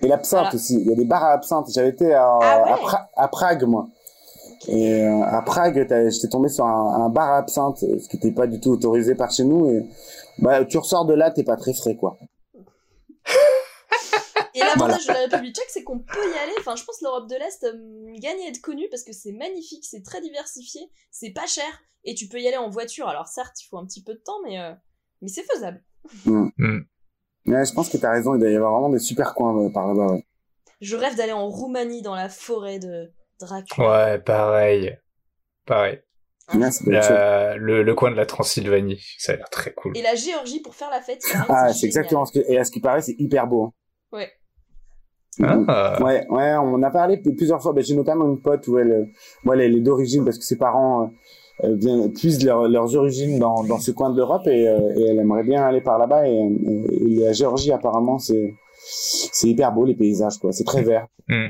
[0.00, 0.54] Et l'absinthe Voilà.
[0.54, 0.74] aussi.
[0.80, 1.66] Il y a des bars à absinthe.
[1.72, 3.88] J'avais été à, Ah ouais à, Pra- à Prague, moi.
[4.66, 8.16] Et euh, à Prague, j'étais tombé sur un, un bar à absinthe, euh, ce qui
[8.16, 9.70] n'était pas du tout autorisé par chez nous.
[9.70, 9.84] Et
[10.38, 12.18] bah, tu ressors de là, t'es pas très frais, quoi.
[14.54, 16.52] Et l'avantage de la République tchèque, c'est qu'on peut y aller.
[16.58, 19.30] Enfin, je pense que l'Europe de l'Est euh, gagne à être connue parce que c'est
[19.32, 20.80] magnifique, c'est très diversifié,
[21.12, 21.64] c'est pas cher
[22.04, 23.06] et tu peux y aller en voiture.
[23.08, 24.72] Alors certes, il faut un petit peu de temps, mais euh,
[25.22, 25.84] mais c'est faisable.
[27.48, 28.34] Ouais, je pense que t'as raison.
[28.34, 30.12] Il doit y avoir vraiment des super coins euh, par là-bas.
[30.12, 30.24] ouais.
[30.80, 33.88] Je rêve d'aller en Roumanie dans la forêt de Dracula.
[34.12, 34.96] Ouais, pareil.
[35.66, 36.00] Pareil.
[36.86, 39.96] La- le, le coin de la Transylvanie, ça a l'air très cool.
[39.96, 41.20] Et la Géorgie pour faire la fête.
[41.48, 42.44] Ah, c'est exactement ce que.
[42.50, 43.64] Et à ce qui paraît, c'est hyper beau.
[43.64, 43.72] hein.
[44.12, 44.30] Ouais.
[45.42, 46.02] Ah.
[46.02, 47.72] Ouais, ouais, on a parlé plusieurs fois.
[47.72, 49.04] Ben, j'ai notamment une pote où elle, euh,
[49.44, 51.10] moi, elle, elle est d'origine parce que ses parents
[51.64, 54.78] euh, euh, viennent, puisent leur- leurs origines dans, dans ce coin de l'Europe et, euh,
[54.96, 56.28] et elle aimerait bien aller par là-bas.
[56.28, 58.54] Et, et- et la Géorgie, apparemment, c'est
[59.42, 60.52] hyper beau les paysages, quoi.
[60.52, 61.06] C'est très vert.
[61.28, 61.48] Hmm.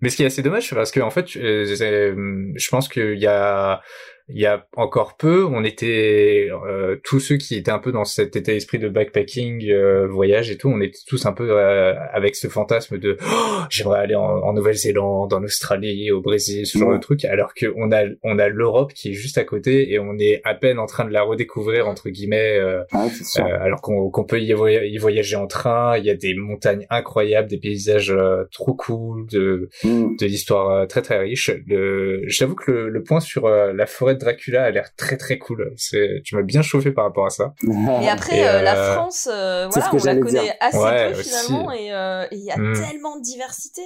[0.00, 3.18] Mais ce qui est assez dommage, parce que en fait, euh, c'est- je pense qu'il
[3.18, 3.80] y a,
[4.28, 8.04] il y a encore peu, on était euh, tous ceux qui étaient un peu dans
[8.04, 11.94] cet état d'esprit de backpacking, euh, voyage et tout, on était tous un peu euh,
[12.12, 16.78] avec ce fantasme de Oh, j'aimerais aller en, en Nouvelle-Zélande, en Australie, au Brésil, ce
[16.78, 16.96] genre Ouais.
[16.96, 19.98] de truc, alors que on a on a l'Europe qui est juste à côté et
[19.98, 22.58] on est à peine en train de la redécouvrir entre guillemets.
[22.58, 23.44] euh, Ouais, c'est sûr.
[23.46, 26.86] euh, alors qu'on peut y, voy- y voyager en train, il y a des montagnes
[26.90, 30.16] incroyables, des paysages euh, trop cool, de, Mm.
[30.16, 31.50] de l'histoire euh, très très riche.
[31.66, 35.16] Le, j'avoue que le, le point sur euh, la forêt de Dracula a l'air très
[35.16, 35.72] très cool.
[35.76, 37.54] C'est, tu m'as bien chauffé par rapport à ça.
[38.02, 40.54] Et après, Et, euh, euh, la France, euh, voilà, on la connaît dire.
[40.60, 41.28] assez Ouais, peu aussi.
[41.30, 42.74] finalement, et euh, et il y a Mm.
[42.74, 43.82] tellement de diversité.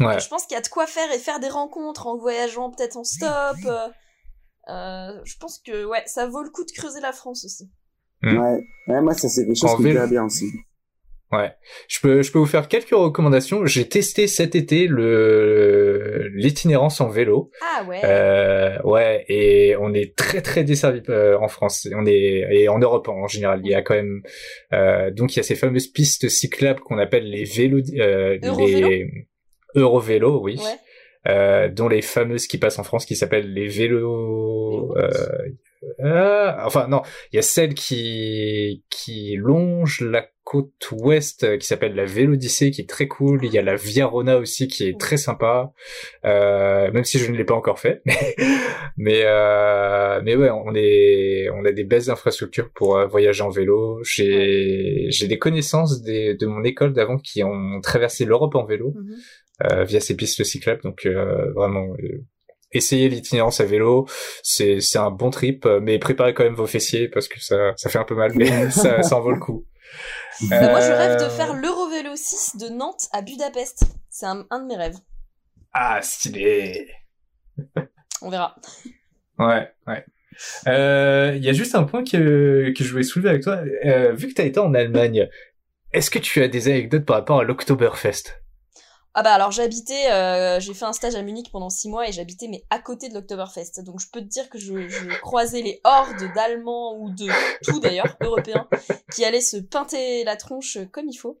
[0.00, 0.18] Ouais.
[0.20, 2.96] Je pense qu'il y a de quoi faire et faire des rencontres en voyageant peut-être
[2.96, 3.56] en stop.
[3.66, 3.88] euh,
[4.68, 7.70] euh, je pense que ouais, ça vaut le coup de creuser la France aussi.
[8.22, 8.38] Mm.
[8.38, 8.60] Ouais.
[8.88, 10.46] ouais, moi, ça, c'est quelque chose En qui me plaît bien aussi.
[11.32, 11.50] Ouais,
[11.88, 13.66] je peux, je peux vous faire quelques recommandations.
[13.66, 17.50] J'ai testé cet été le l'itinérance en vélo.
[17.62, 18.00] Ah ouais.
[18.04, 21.88] Euh, ouais, et on est très très desservi euh, en France.
[21.92, 23.60] On est et en Europe en général.
[23.64, 24.22] Il y a quand même
[24.72, 28.88] euh, donc il y a ces fameuses pistes cyclables qu'on appelle les vélos, euh, Eurovélo
[28.88, 29.26] les
[29.74, 30.58] Eurovélo, oui.
[30.58, 30.76] Ouais.
[31.28, 34.96] Euh, dont les fameuses qui passent en France qui s'appellent les vélos.
[34.96, 35.10] Euh,
[36.04, 37.02] euh, enfin non,
[37.32, 42.70] il y a celle qui qui longe la côte ouest euh, qui s'appelle la Vélodyssée
[42.70, 43.40] qui est très cool.
[43.44, 45.72] Il y a la Via Rona aussi qui est très sympa,
[46.24, 48.00] euh, même si je ne l'ai pas encore fait.
[48.96, 53.50] mais euh, mais ouais, on est on a des belles infrastructures pour euh, voyager en
[53.50, 54.00] vélo.
[54.04, 58.92] J'ai j'ai des connaissances des, de mon école d'avant qui ont traversé l'Europe en vélo
[58.94, 59.14] Mhm.
[59.72, 60.82] euh, via ces pistes cyclables.
[60.82, 61.88] Donc euh, vraiment,
[62.72, 64.06] essayez l'itinérance à vélo,
[64.44, 67.90] c'est c'est un bon trip, mais préparez quand même vos fessiers parce que ça ça
[67.90, 69.66] fait un peu mal, mais ça ça en vaut le coup.
[70.42, 73.84] Mais Moi, je rêve de Euh, faire l'Eurovélo 6 de Nantes à Budapest.
[74.10, 74.96] C'est un, un de mes rêves.
[75.72, 76.88] Ah stylé.
[78.22, 78.56] On verra.
[79.38, 80.04] Ouais ouais.
[80.68, 83.62] Euh, Il y a juste un point que que je voulais soulever avec toi.
[83.84, 85.28] Euh, vu que tu as été en Allemagne,
[85.92, 88.42] est-ce que tu as des anecdotes par rapport à l'Oktoberfest?
[89.18, 92.12] Ah bah alors j'habitais, euh, j'ai fait un stage à Munich pendant six mois et
[92.12, 93.80] j'habitais mais à côté de l'Oktoberfest.
[93.82, 97.26] Donc je peux te dire que je, je croisais les hordes d'Allemands ou de
[97.64, 98.68] tout d'ailleurs, européens,
[99.14, 101.40] qui allaient se pinter la tronche comme il faut.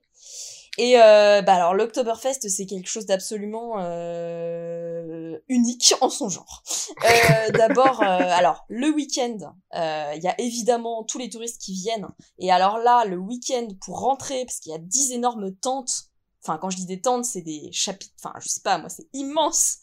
[0.78, 6.62] Et euh, bah alors l'Oktoberfest c'est quelque chose d'absolument euh, unique en son genre.
[7.04, 11.74] Euh, D'abord, euh, alors le week-end, euh, il y a évidemment tous les touristes qui
[11.74, 12.08] viennent.
[12.38, 16.08] Et alors là, le week-end pour rentrer, parce qu'il y a dix énormes tentes
[16.46, 18.14] Enfin, quand je dis des tentes, c'est des chapitres.
[18.22, 19.78] Enfin, je sais pas, moi, c'est immense.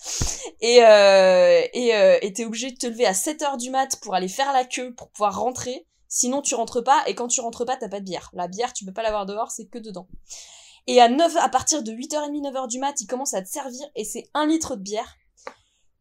[0.61, 4.15] Et euh, et euh, t'es obligé de te lever à 7 heures du mat pour
[4.15, 5.85] aller faire la queue pour pouvoir rentrer.
[6.07, 7.03] Sinon, tu rentres pas.
[7.07, 8.29] Et quand tu rentres pas, t'as pas de bière.
[8.33, 10.07] La bière, tu peux pas l'avoir dehors, c'est que dedans.
[10.87, 13.85] Et à 9, à partir de 8h30, 9h du mat, ils commencent à te servir
[13.95, 15.15] et c'est un litre de bière.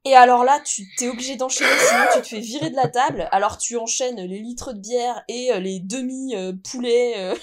[0.04, 3.28] Et alors là, tu t'es obligé d'enchaîner, sinon tu te fais virer de la table.
[3.30, 7.14] Alors tu enchaînes les litres de bière et euh, les demi euh, poulets.
[7.18, 7.36] euh.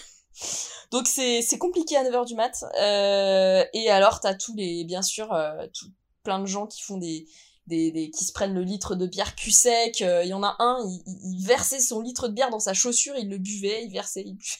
[0.91, 2.63] Donc c'est compliqué à 9h du mat.
[2.81, 5.87] Euh, et alors t'as tous les bien sûr euh, tout,
[6.23, 7.27] plein de gens qui font des
[7.67, 10.01] des, qui se prennent le litre de bière cul sec.
[10.01, 12.73] Euh, Il y en a un, il, il- versait son litre de bière dans sa
[12.73, 14.57] chaussure, il le buvait, il versait, il buvait.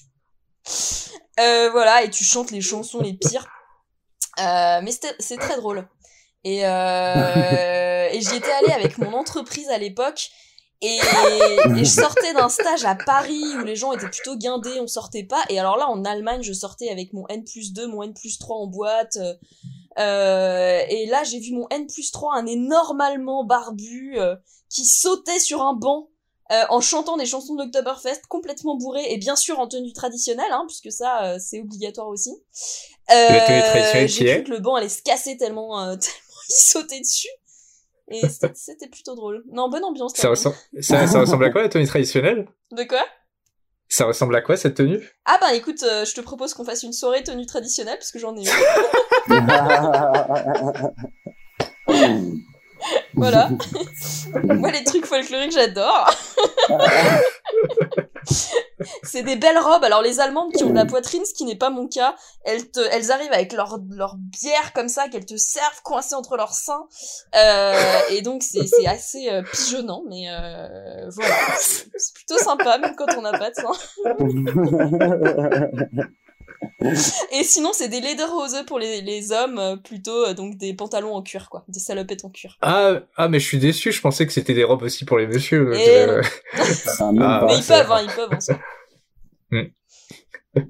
[1.40, 3.48] Euh, voilà, et tu chantes les chansons les pires.
[4.40, 5.88] Euh, mais c'est très drôle.
[6.44, 10.30] Et, euh, et j'y étais allée avec mon entreprise à l'époque.
[10.82, 10.98] Et,
[11.78, 15.24] et je sortais d'un stage à Paris où les gens étaient plutôt guindés, on sortait
[15.24, 15.44] pas.
[15.50, 18.38] Et alors là, en Allemagne, je sortais avec mon N plus 2, mon N plus
[18.40, 19.18] 3 en boîte.
[19.98, 24.36] euh, et là, j'ai vu mon N plus 3, un énorme Allemand barbu, euh,
[24.70, 26.10] qui sautait sur un banc
[26.52, 30.64] euh, en chantant des chansons de complètement bourré, et bien sûr en tenue traditionnelle, hein,
[30.68, 32.32] puisque ça, euh, c'est obligatoire aussi.
[33.12, 37.30] Euh, j'ai cru que le banc allait se casser tellement, euh, tellement il sautait dessus.
[38.10, 39.44] Et c'était- plutôt drôle.
[39.52, 40.14] Non, bonne ambiance.
[40.14, 40.32] quand ça même.
[40.36, 42.48] ressemble, ça, ça ressemble à quoi la tenue traditionnelle?
[42.72, 43.04] De quoi?
[43.88, 45.00] Ça ressemble à quoi cette tenue?
[45.26, 48.20] Ah bah écoute, euh, je te propose qu'on fasse une soirée tenue traditionnelle parce que
[48.20, 48.48] j'en ai une.
[53.16, 53.50] Voilà.
[54.44, 56.10] Moi, les trucs folkloriques, j'adore.
[59.04, 59.84] c'est des belles robes.
[59.84, 62.70] Alors, les Allemandes qui ont de la poitrine, ce qui n'est pas mon cas, elles,
[62.70, 66.54] te, elles arrivent avec leur, leur bière comme ça, qu'elles te servent coincées entre leurs
[66.54, 66.88] seins.
[67.36, 71.36] Euh, et donc, c'est c'est assez euh, pigeonnant, mais euh, voilà.
[71.58, 73.72] C'est plutôt sympa, même quand on n'a pas de seins.
[77.32, 81.14] Et sinon, c'est des lederhose pour les, les hommes, euh, plutôt euh, donc des pantalons
[81.14, 81.64] en cuir, quoi.
[81.68, 82.58] Des salopettes en cuir.
[82.62, 85.28] ah, ah, mais je suis déçu, je pensais que c'était des robes aussi pour les
[85.28, 85.74] messieurs.
[85.76, 86.22] Et Euh,
[87.00, 87.46] Ah, Ah.
[87.48, 88.34] Mais ils peuvent, hein, ils peuvent.
[88.34, 88.60] en soi.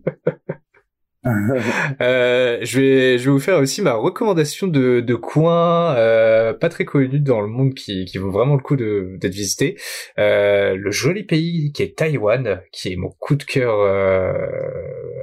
[2.01, 6.69] Euh, je vais, je vais vous faire aussi ma recommandation de, de coin euh, pas
[6.69, 9.77] très connu dans le monde qui, qui vaut vraiment le coup de d'être visité.
[10.17, 14.33] Euh, le joli pays qui est Taïwan, qui est mon coup de cœur, euh,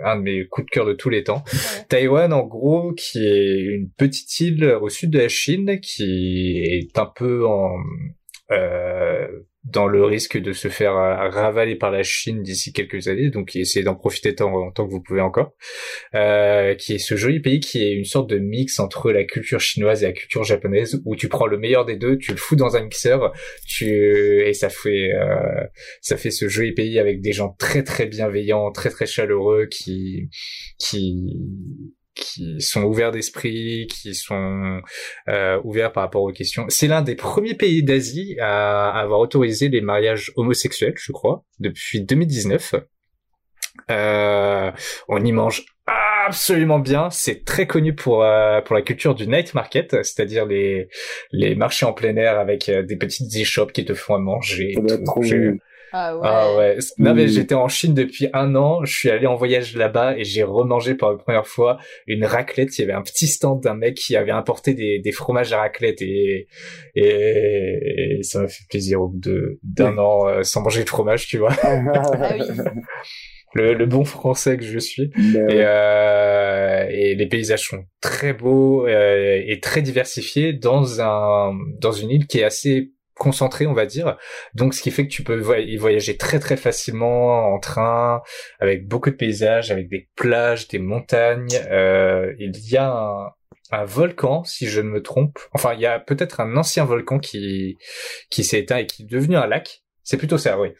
[0.07, 1.45] un de mes coups de cœur de tous les temps.
[1.53, 1.85] Ouais.
[1.89, 6.99] Taïwan, en gros, qui est une petite île au sud de la Chine, qui est
[6.99, 7.77] un peu en
[8.53, 9.27] euh,
[9.67, 13.57] dans le risque de se faire euh, ravaler par la Chine d'ici quelques années, donc
[13.57, 15.55] essayez d'en profiter tant, tant que vous pouvez encore.
[16.15, 19.61] Euh, qui est ce joli pays qui est une sorte de mix entre la culture
[19.61, 22.55] chinoise et la culture japonaise, où tu prends le meilleur des deux, tu le fous
[22.55, 23.33] dans un mixeur,
[23.67, 25.65] tu et ça fait euh,
[26.01, 30.31] ça fait ce joli pays avec des gens très très bienveillants, très très chaleureux, qui
[30.79, 31.35] qui
[32.17, 34.81] qui sont ouverts d'esprit, qui sont
[35.29, 36.65] euh, ouverts par rapport aux questions.
[36.69, 42.01] C'est l'un des premiers pays d'Asie à avoir autorisé les mariages homosexuels, je crois, depuis
[42.01, 42.75] 2019.
[43.91, 44.71] Euh,
[45.09, 45.65] on y mange
[46.27, 47.11] absolument bien.
[47.11, 50.89] C'est très connu pour euh, pour la culture du night market, c'est-à-dire les
[51.31, 54.73] les marchés en plein air avec euh, des petites e-shops qui te font à manger.
[54.73, 55.61] et tout.
[55.99, 56.23] Ah ouais.
[56.25, 56.77] ah ouais.
[56.99, 58.85] Non mais j'étais en Chine depuis un an.
[58.85, 62.77] Je suis allé en voyage là-bas et j'ai remangé pour la première fois une raclette.
[62.77, 65.61] Il y avait un petit stand d'un mec qui avait importé des, des fromages à
[65.61, 66.49] raclette et,
[66.95, 70.89] et, et ça m'a fait plaisir au bout de d'un an euh, sans manger de
[70.89, 71.55] fromage, tu vois.
[71.63, 71.81] Ah
[72.39, 72.43] oui.
[73.55, 75.09] Le, le bon français que je suis.
[75.17, 81.53] Ben Et, euh, et les paysages sont très beaux euh, et très diversifiés dans un
[81.81, 84.17] dans une île qui est assez concentrée, on va dire.
[84.55, 88.23] Donc, ce qui fait que tu peux voyager très très facilement en train,
[88.61, 91.49] avec beaucoup de paysages, avec des plages, des montagnes.
[91.71, 93.31] Euh, il y a un,
[93.73, 95.39] un volcan, si je ne me trompe.
[95.53, 97.79] Enfin, il y a peut-être un ancien volcan qui
[98.31, 99.83] qui s'est éteint et qui est devenu un lac.
[100.03, 100.71] C'est plutôt ça, oui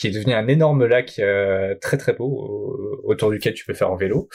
[0.00, 3.90] qui est devenu un énorme lac euh, très très beau autour duquel tu peux faire
[3.90, 4.28] en vélo.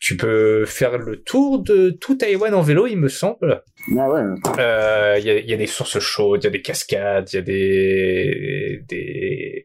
[0.00, 3.62] Tu peux faire le tour de tout Taïwan en vélo, il me semble.
[3.98, 4.22] Ah ouais.
[4.58, 7.36] Euh, Il y, a, y a des sources chaudes, il y a des cascades, il
[7.36, 9.64] y a des des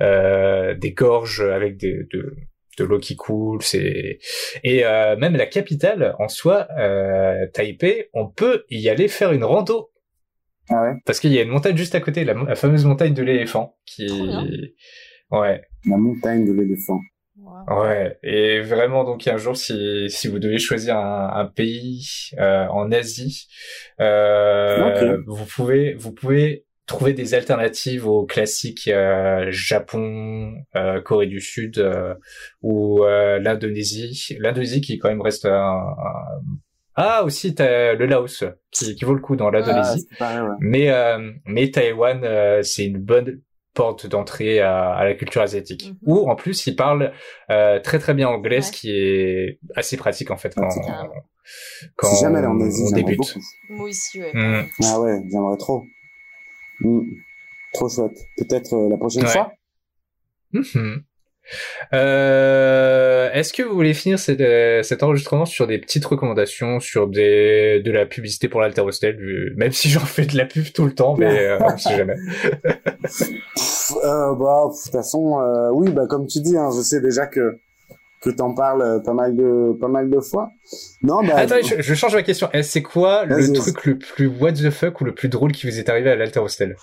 [0.00, 2.36] euh, des gorges avec des, de
[2.78, 4.18] de l'eau qui coule, c'est
[4.62, 9.44] et euh, même la capitale en soi, euh, Taipei, on peut y aller faire une
[9.44, 9.90] rando
[10.68, 10.94] Ah ouais.
[11.04, 13.76] parce qu'il y a une montagne juste à côté, la, la fameuse montagne de l'éléphant,
[13.86, 14.06] qui
[15.30, 17.00] ouais La montagne de l'éléphant.
[17.38, 17.82] Wow.
[17.82, 22.06] Ouais, et vraiment donc un jour si si vous devez choisir un, un pays
[22.38, 23.46] euh, en Asie,
[24.00, 31.40] euh, vous pouvez vous pouvez trouver des alternatives aux classiques euh, Japon, euh, Corée du
[31.40, 32.14] Sud euh,
[32.62, 34.36] ou euh, l'Indonésie.
[34.40, 36.42] L'Indonésie qui quand même reste un, un-
[36.96, 40.08] ah aussi t'as le Laos qui, qui vaut le coup dans Ah, l'Indonésie.
[40.18, 40.54] pareil, ouais.
[40.60, 43.40] Mais euh, mais Taïwan, euh, c'est une bonne
[43.74, 45.90] porte d'entrée à, à la culture asiatique.
[45.90, 45.96] Mhm.
[46.06, 47.12] Où en plus ils parlent
[47.50, 50.82] euh, très très bien anglais, ce qui est assez pratique en fait quand Pratique.
[51.96, 53.18] quand Si jamais Asie, on débute.
[53.18, 53.40] beaucoup.
[53.68, 54.32] Moi aussi, ouais.
[54.34, 54.66] Mm.
[54.84, 55.84] Ah ouais, j'aimerais trop.
[56.80, 57.00] Mm.
[57.74, 58.16] Trop chouette.
[58.38, 59.28] Peut-être euh, la prochaine Ouais.
[59.28, 59.52] fois.
[60.52, 61.02] Mhm.
[61.92, 67.06] Euh, Est-ce que vous voulez finir cet, euh, cet enregistrement sur des petites recommandations, sur
[67.06, 69.18] des de la publicité pour l'Alterostel,
[69.56, 72.16] même si j'en fais de la pub tout le temps, mais euh, on sait jamais.
[74.04, 77.26] Euh, bah, de toute façon, euh, oui, bah comme tu dis, hein, je sais déjà
[77.26, 77.58] que
[78.22, 80.50] que t'en parles pas mal de pas mal de fois.
[81.02, 81.34] Non, bah.
[81.36, 82.48] Attends, je, je change ma question.
[82.52, 85.68] Eh, C'est quoi le truc le plus what the fuck ou le plus drôle qui
[85.68, 86.76] vous est arrivé à l'Alterostel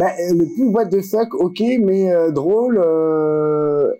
[0.00, 2.80] Bah, euh, le plus what the fuck, ok, mais euh, drôle.
[2.82, 3.92] Euh...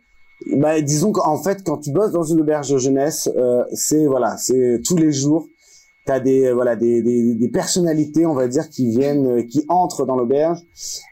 [0.57, 4.39] Bah, disons qu'en fait, quand tu bosses dans une auberge de jeunesse, euh, c'est voilà,
[4.39, 5.50] c'est tous les jours.
[6.11, 10.05] T'as des euh, voilà des, des personnalités, on va dire, qui viennent, euh, qui entrent
[10.05, 10.59] dans l'auberge,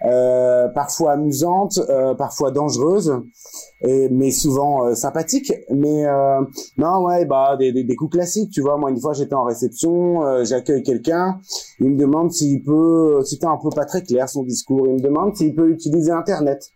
[0.04, 1.78] euh, parfois amusantes,
[2.18, 3.12] parfois dangereuses,
[3.84, 5.52] mais souvent sympathiques.
[5.70, 6.02] Mais
[6.78, 8.76] non, ouais, bah des, des coups classiques, tu vois.
[8.76, 11.38] Moi, une fois, j'étais en réception, j'accueille quelqu'un,
[11.78, 14.88] il me demande s'il peut, c'était un peu pas très clair son discours.
[14.88, 16.72] Il me demande s'il peut utiliser Internet.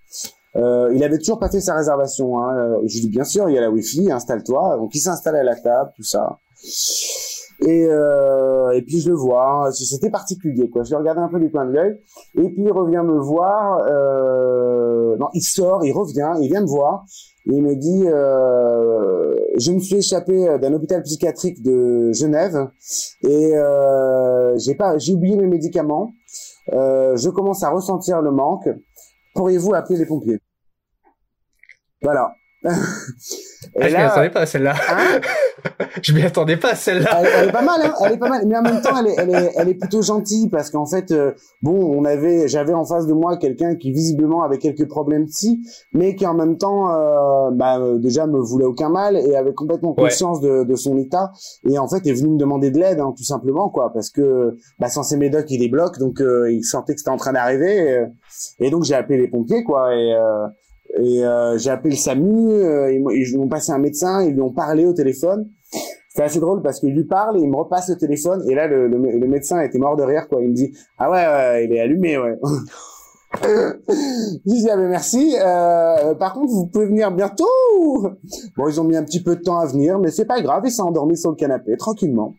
[0.55, 2.39] Il avait toujours pas fait sa réservation.
[2.39, 2.77] Hein.
[2.87, 4.77] Je lui dis bien sûr, il y a la Wi-Fi, installe-toi.
[4.77, 6.39] Donc il s'installe à la table, tout ça.
[7.65, 10.83] Et, euh, et puis je le vois, c'était particulier quoi.
[10.83, 12.01] Je le regardais un peu du coin de l'œil.
[12.35, 13.85] Et puis il revient me voir.
[13.87, 15.17] Euh...
[15.19, 17.05] Non, il sort, il revient, il vient me voir.
[17.47, 22.69] Il me dit, euh, je me suis échappé d'un hôpital psychiatrique de Genève
[23.25, 26.13] et euh, j'ai pas, j'ai oublié mes médicaments.
[26.73, 28.69] Euh, je commence à ressentir le manque.
[29.35, 30.39] Pourriez-vous appeler les pompiers?
[32.01, 32.33] Voilà.
[33.81, 34.75] Ah, je m'y attendais pas à celle-là.
[34.91, 35.21] Hein
[36.03, 37.23] je m'y attendais pas à celle-là.
[37.23, 38.47] Elle, est pas mal, hein elle est pas mal.
[38.47, 41.11] Mais en même temps, elle est, elle est, elle est plutôt gentille parce qu'en fait,
[41.11, 45.27] euh, bon, on avait, j'avais en face de moi quelqu'un qui visiblement avait quelques problèmes
[45.27, 45.61] psy,
[45.93, 49.55] mais qui en même temps, euh, bah, euh, déjà me voulait aucun mal et avait
[49.55, 51.31] complètement conscience de, de, son état
[51.69, 54.57] et en fait est venu me demander de l'aide, hein, tout simplement, quoi, parce que
[54.79, 58.07] bah, sans ses médocs, il débloque, donc euh, il sentait que c'était en train d'arriver
[58.59, 60.15] et, et, donc j'ai appelé les pompiers, quoi, et
[61.01, 64.53] et euh, j'ai appelé le SAMU, euh, ils, m'ont passé un médecin, ils lui ont
[64.53, 65.49] parlé au téléphone.
[66.15, 68.67] C'est assez drôle parce qu'il lui parle et il me repasse le téléphone et là
[68.67, 70.43] le, le, le médecin était mort de rire quoi.
[70.43, 72.39] Il me dit ah ouais, ouais il est allumé ouais.
[73.43, 75.35] je dis ah ben merci.
[75.41, 77.47] Euh, par contre vous pouvez venir bientôt.
[78.59, 80.63] Bon ils ont mis un petit peu de temps à venir mais c'est pas grave.
[80.67, 82.35] Il s'est endormi sur le canapé tranquillement.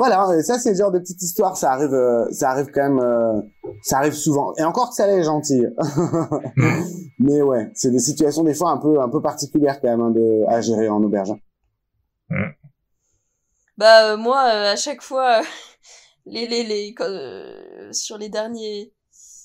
[0.00, 3.00] Voilà, ça c'est le genre de petite histoire, ça arrive, euh, ça arrive quand même,
[3.00, 3.42] euh,
[3.82, 4.54] ça arrive souvent.
[4.56, 5.62] Et encore que ça l'est gentil.
[7.22, 10.10] Mais ouais, c'est des situations des fois un peu, un peu particulières quand même hein,
[10.10, 11.34] de, à gérer en auberge.
[13.76, 15.42] Bah euh, moi, à chaque fois,
[16.26, 16.94] les les les
[17.92, 18.94] sur les derniers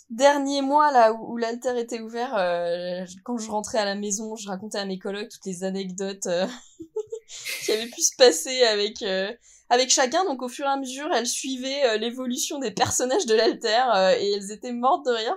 [0.09, 2.33] derniers mois là où, l'alter était ouvert,
[3.25, 6.27] quand je rentrais à la maison, je racontais à mes collègues toutes les anecdotes
[7.65, 9.03] qui avaient pu se passer avec
[9.69, 10.23] avec chacun.
[10.25, 14.15] Donc au fur et à mesure, elles suivaient euh, l'évolution des personnages de l'alter euh,
[14.19, 15.35] et elles étaient mortes de rire.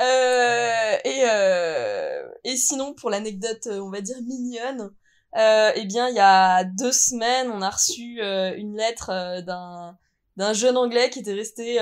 [0.00, 4.90] Euh, et, euh, et sinon, pour l'anecdote, on va dire mignonne,
[5.34, 9.96] eh bien, il y a deux semaines, on a reçu une lettre d'un
[10.36, 11.78] d'un jeune anglais qui était resté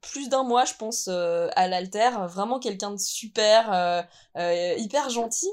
[0.00, 2.10] plus d'un mois, je pense, à l'alter.
[2.28, 5.50] Vraiment quelqu'un de super, hyper gentil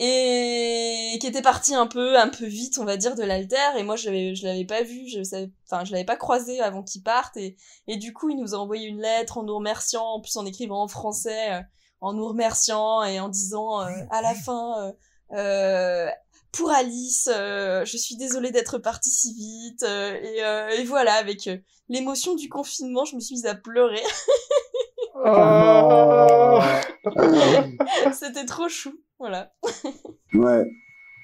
[0.00, 3.76] et qui était parti un peu un peu vite on va dire de l'alter.
[3.76, 5.08] Et moi je l'avais je l'avais pas vu.
[5.08, 7.36] Je savais enfin je l'avais pas croisé avant qu'il parte.
[7.36, 7.56] Et
[7.88, 10.46] et du coup il nous a envoyé une lettre en nous remerciant en plus en
[10.46, 11.60] écrivant en français euh,
[12.00, 14.94] en nous remerciant et en disant euh, à la fin
[15.32, 16.08] euh,
[16.52, 20.38] pour Alice je suis désolée d'être partie si vite et,
[20.78, 21.50] et voilà avec
[21.88, 24.02] l'émotion du confinement je me suis mise à pleurer.
[25.24, 26.60] Oh.
[28.12, 29.50] C'était trop chou voilà.
[30.34, 30.70] ouais.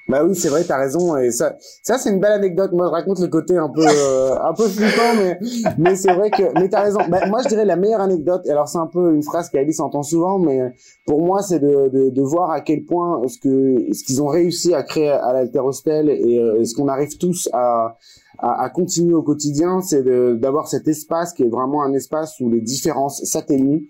[0.06, 1.16] Bah oui, c'est vrai, t'as raison.
[1.16, 2.72] Et ça, ça c'est une belle anecdote.
[2.72, 5.38] Moi, je raconte le côté un peu, euh, un peu flippant, mais,
[5.78, 7.00] mais c'est vrai que, mais t'as raison.
[7.08, 8.46] Bah, moi, je dirais la meilleure anecdote.
[8.48, 10.74] Alors, c'est un peu une phrase qu'Alice entend souvent, mais
[11.06, 14.28] pour moi, c'est de, de, de, voir à quel point ce que, ce qu'ils ont
[14.28, 17.96] réussi à créer à l'Alter Hostel et euh, ce qu'on arrive tous à,
[18.38, 22.50] à, à, continuer au quotidien, c'est d'avoir cet espace qui est vraiment un espace où
[22.50, 23.86] les différences s'atténuent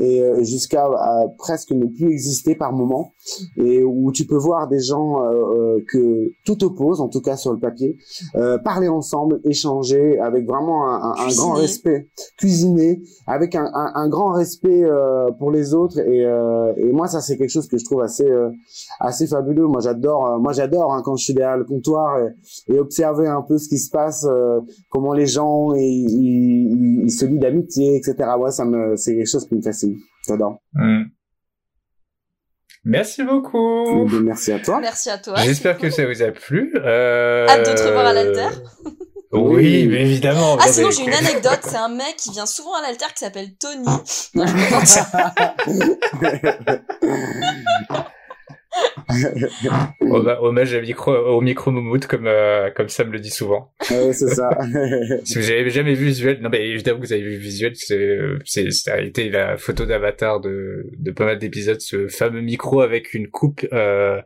[0.00, 0.88] et euh, jusqu'à
[1.38, 3.12] presque ne plus exister par moment
[3.56, 7.36] et où tu peux voir des gens euh, euh, que tout oppose, en tout cas
[7.36, 7.96] sur le papier,
[8.64, 14.84] parler ensemble, échanger avec vraiment un, un, grand respect, cuisiner avec un, un grand respect
[15.38, 16.20] pour les autres et,
[16.76, 18.28] et moi ça c'est quelque chose que je trouve assez
[19.00, 19.66] assez fabuleux.
[19.66, 23.42] Moi j'adore, moi j'adore hein, quand je suis derrière le comptoir et, et observer un
[23.42, 28.30] peu ce qui se passe, euh, comment les gens ils, ils, se lient d'amitié, etc.
[28.38, 29.87] Ouais, ça me, c'est quelque chose qui me fascine.
[30.26, 30.60] J'adore.
[30.74, 31.04] Mm.
[32.84, 34.06] Merci beaucoup.
[34.10, 34.80] Ben, merci à toi.
[34.80, 35.34] Merci à toi.
[35.36, 36.72] J'espère que ça vous a plu.
[36.76, 37.46] Euh...
[37.48, 38.48] Hâte de te revoir à l'alter.
[39.32, 40.56] Oui, mais évidemment.
[40.58, 41.60] Ah, sinon, j'ai une anecdote.
[41.62, 43.84] C'est un mec qui vient souvent à l'alter qui s'appelle Tony.
[44.34, 44.44] Non,
[50.00, 53.72] Hommage au micro, au micro moumoute, comme, euh, comme Sam le dit souvent.
[53.90, 54.50] Ouais, c'est ça.
[55.24, 58.18] si vous avez jamais vu visuel, non, mais évidemment que vous avez vu visuel, c'est,
[58.44, 62.80] c'est, ça a été la photo d'avatar de, de pas mal d'épisodes, ce fameux micro
[62.80, 64.20] avec une coupe, euh,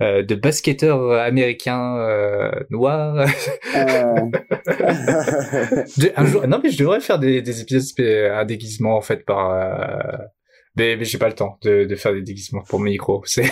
[0.00, 3.26] euh, de basketteur américain, euh, noir.
[3.74, 4.30] Euh.
[6.16, 7.84] un jour, non, mais je devrais faire des, des épisodes,
[8.32, 10.24] un déguisement, en fait, par, euh,
[10.78, 13.22] mais, mais j'ai pas le temps de, de faire des déguisements pour mes micros.
[13.26, 13.50] C'est...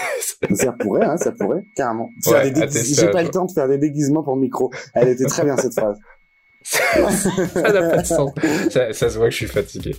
[0.55, 2.09] ça pourrait, hein, ça pourrait, carrément.
[2.27, 4.71] Ouais, j'ai pas le temps de faire des déguisements pour micro.
[4.95, 5.99] Elle était très bien cette phrase.
[6.63, 8.33] ça n'a pas de sens.
[8.71, 9.95] Ça, ça, se voit que je suis fatigué.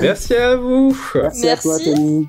[0.00, 0.96] Merci à vous.
[1.14, 1.48] Merci, Merci.
[1.48, 2.28] à toi, Tony.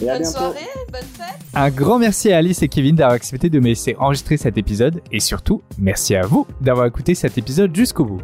[0.00, 0.38] Et à Bonne bientôt.
[0.38, 0.58] soirée,
[0.92, 1.38] bonne fête.
[1.54, 5.00] Un grand merci à Alice et Kevin d'avoir accepté de me laisser enregistrer cet épisode
[5.12, 8.20] et surtout, merci à vous d'avoir écouté cet épisode jusqu'au bout.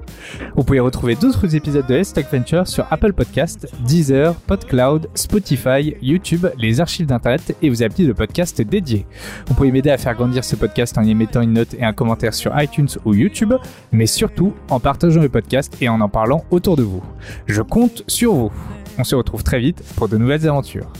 [0.56, 5.94] Vous pouvez retrouver d'autres épisodes de Let's Talk Venture sur Apple Podcast, Deezer, PodCloud, Spotify,
[6.00, 9.06] YouTube, les archives d'internet et vos applis de podcast dédiés.
[9.46, 11.92] Vous pouvez m'aider à faire grandir ce podcast en y mettant une note et un
[11.92, 13.52] commentaire sur iTunes ou YouTube,
[13.92, 17.02] mais surtout en partageant le podcast et en en parlant autour de vous.
[17.46, 18.52] Je compte sur vous.
[18.98, 20.90] On se retrouve très vite pour de nouvelles aventures.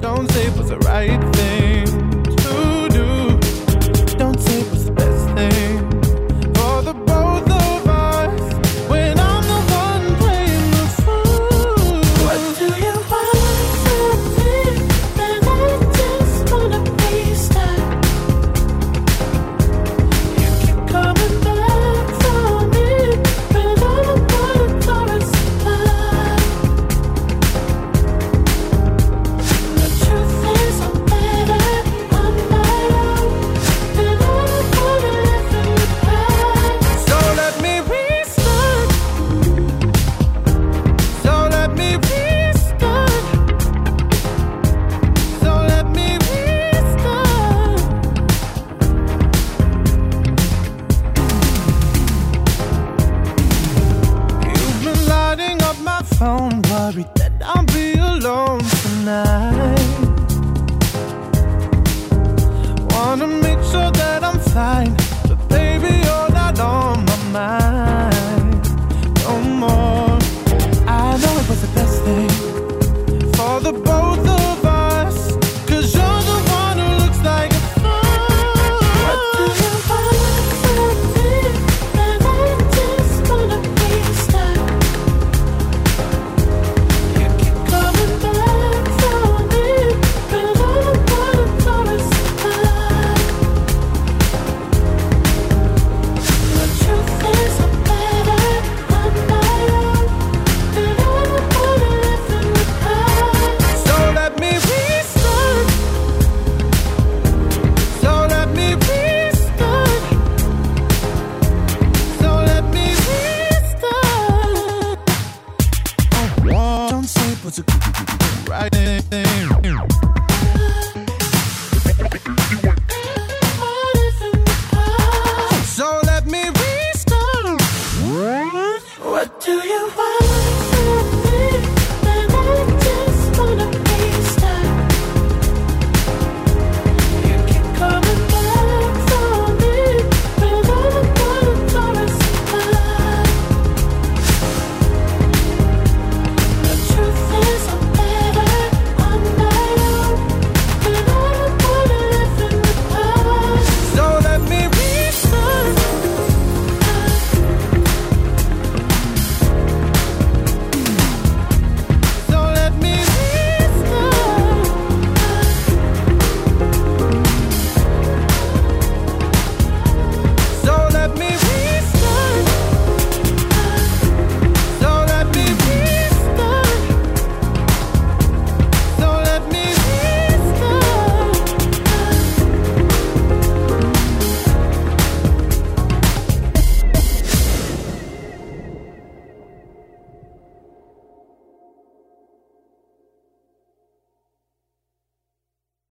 [0.00, 1.97] Don't say it was the right thing.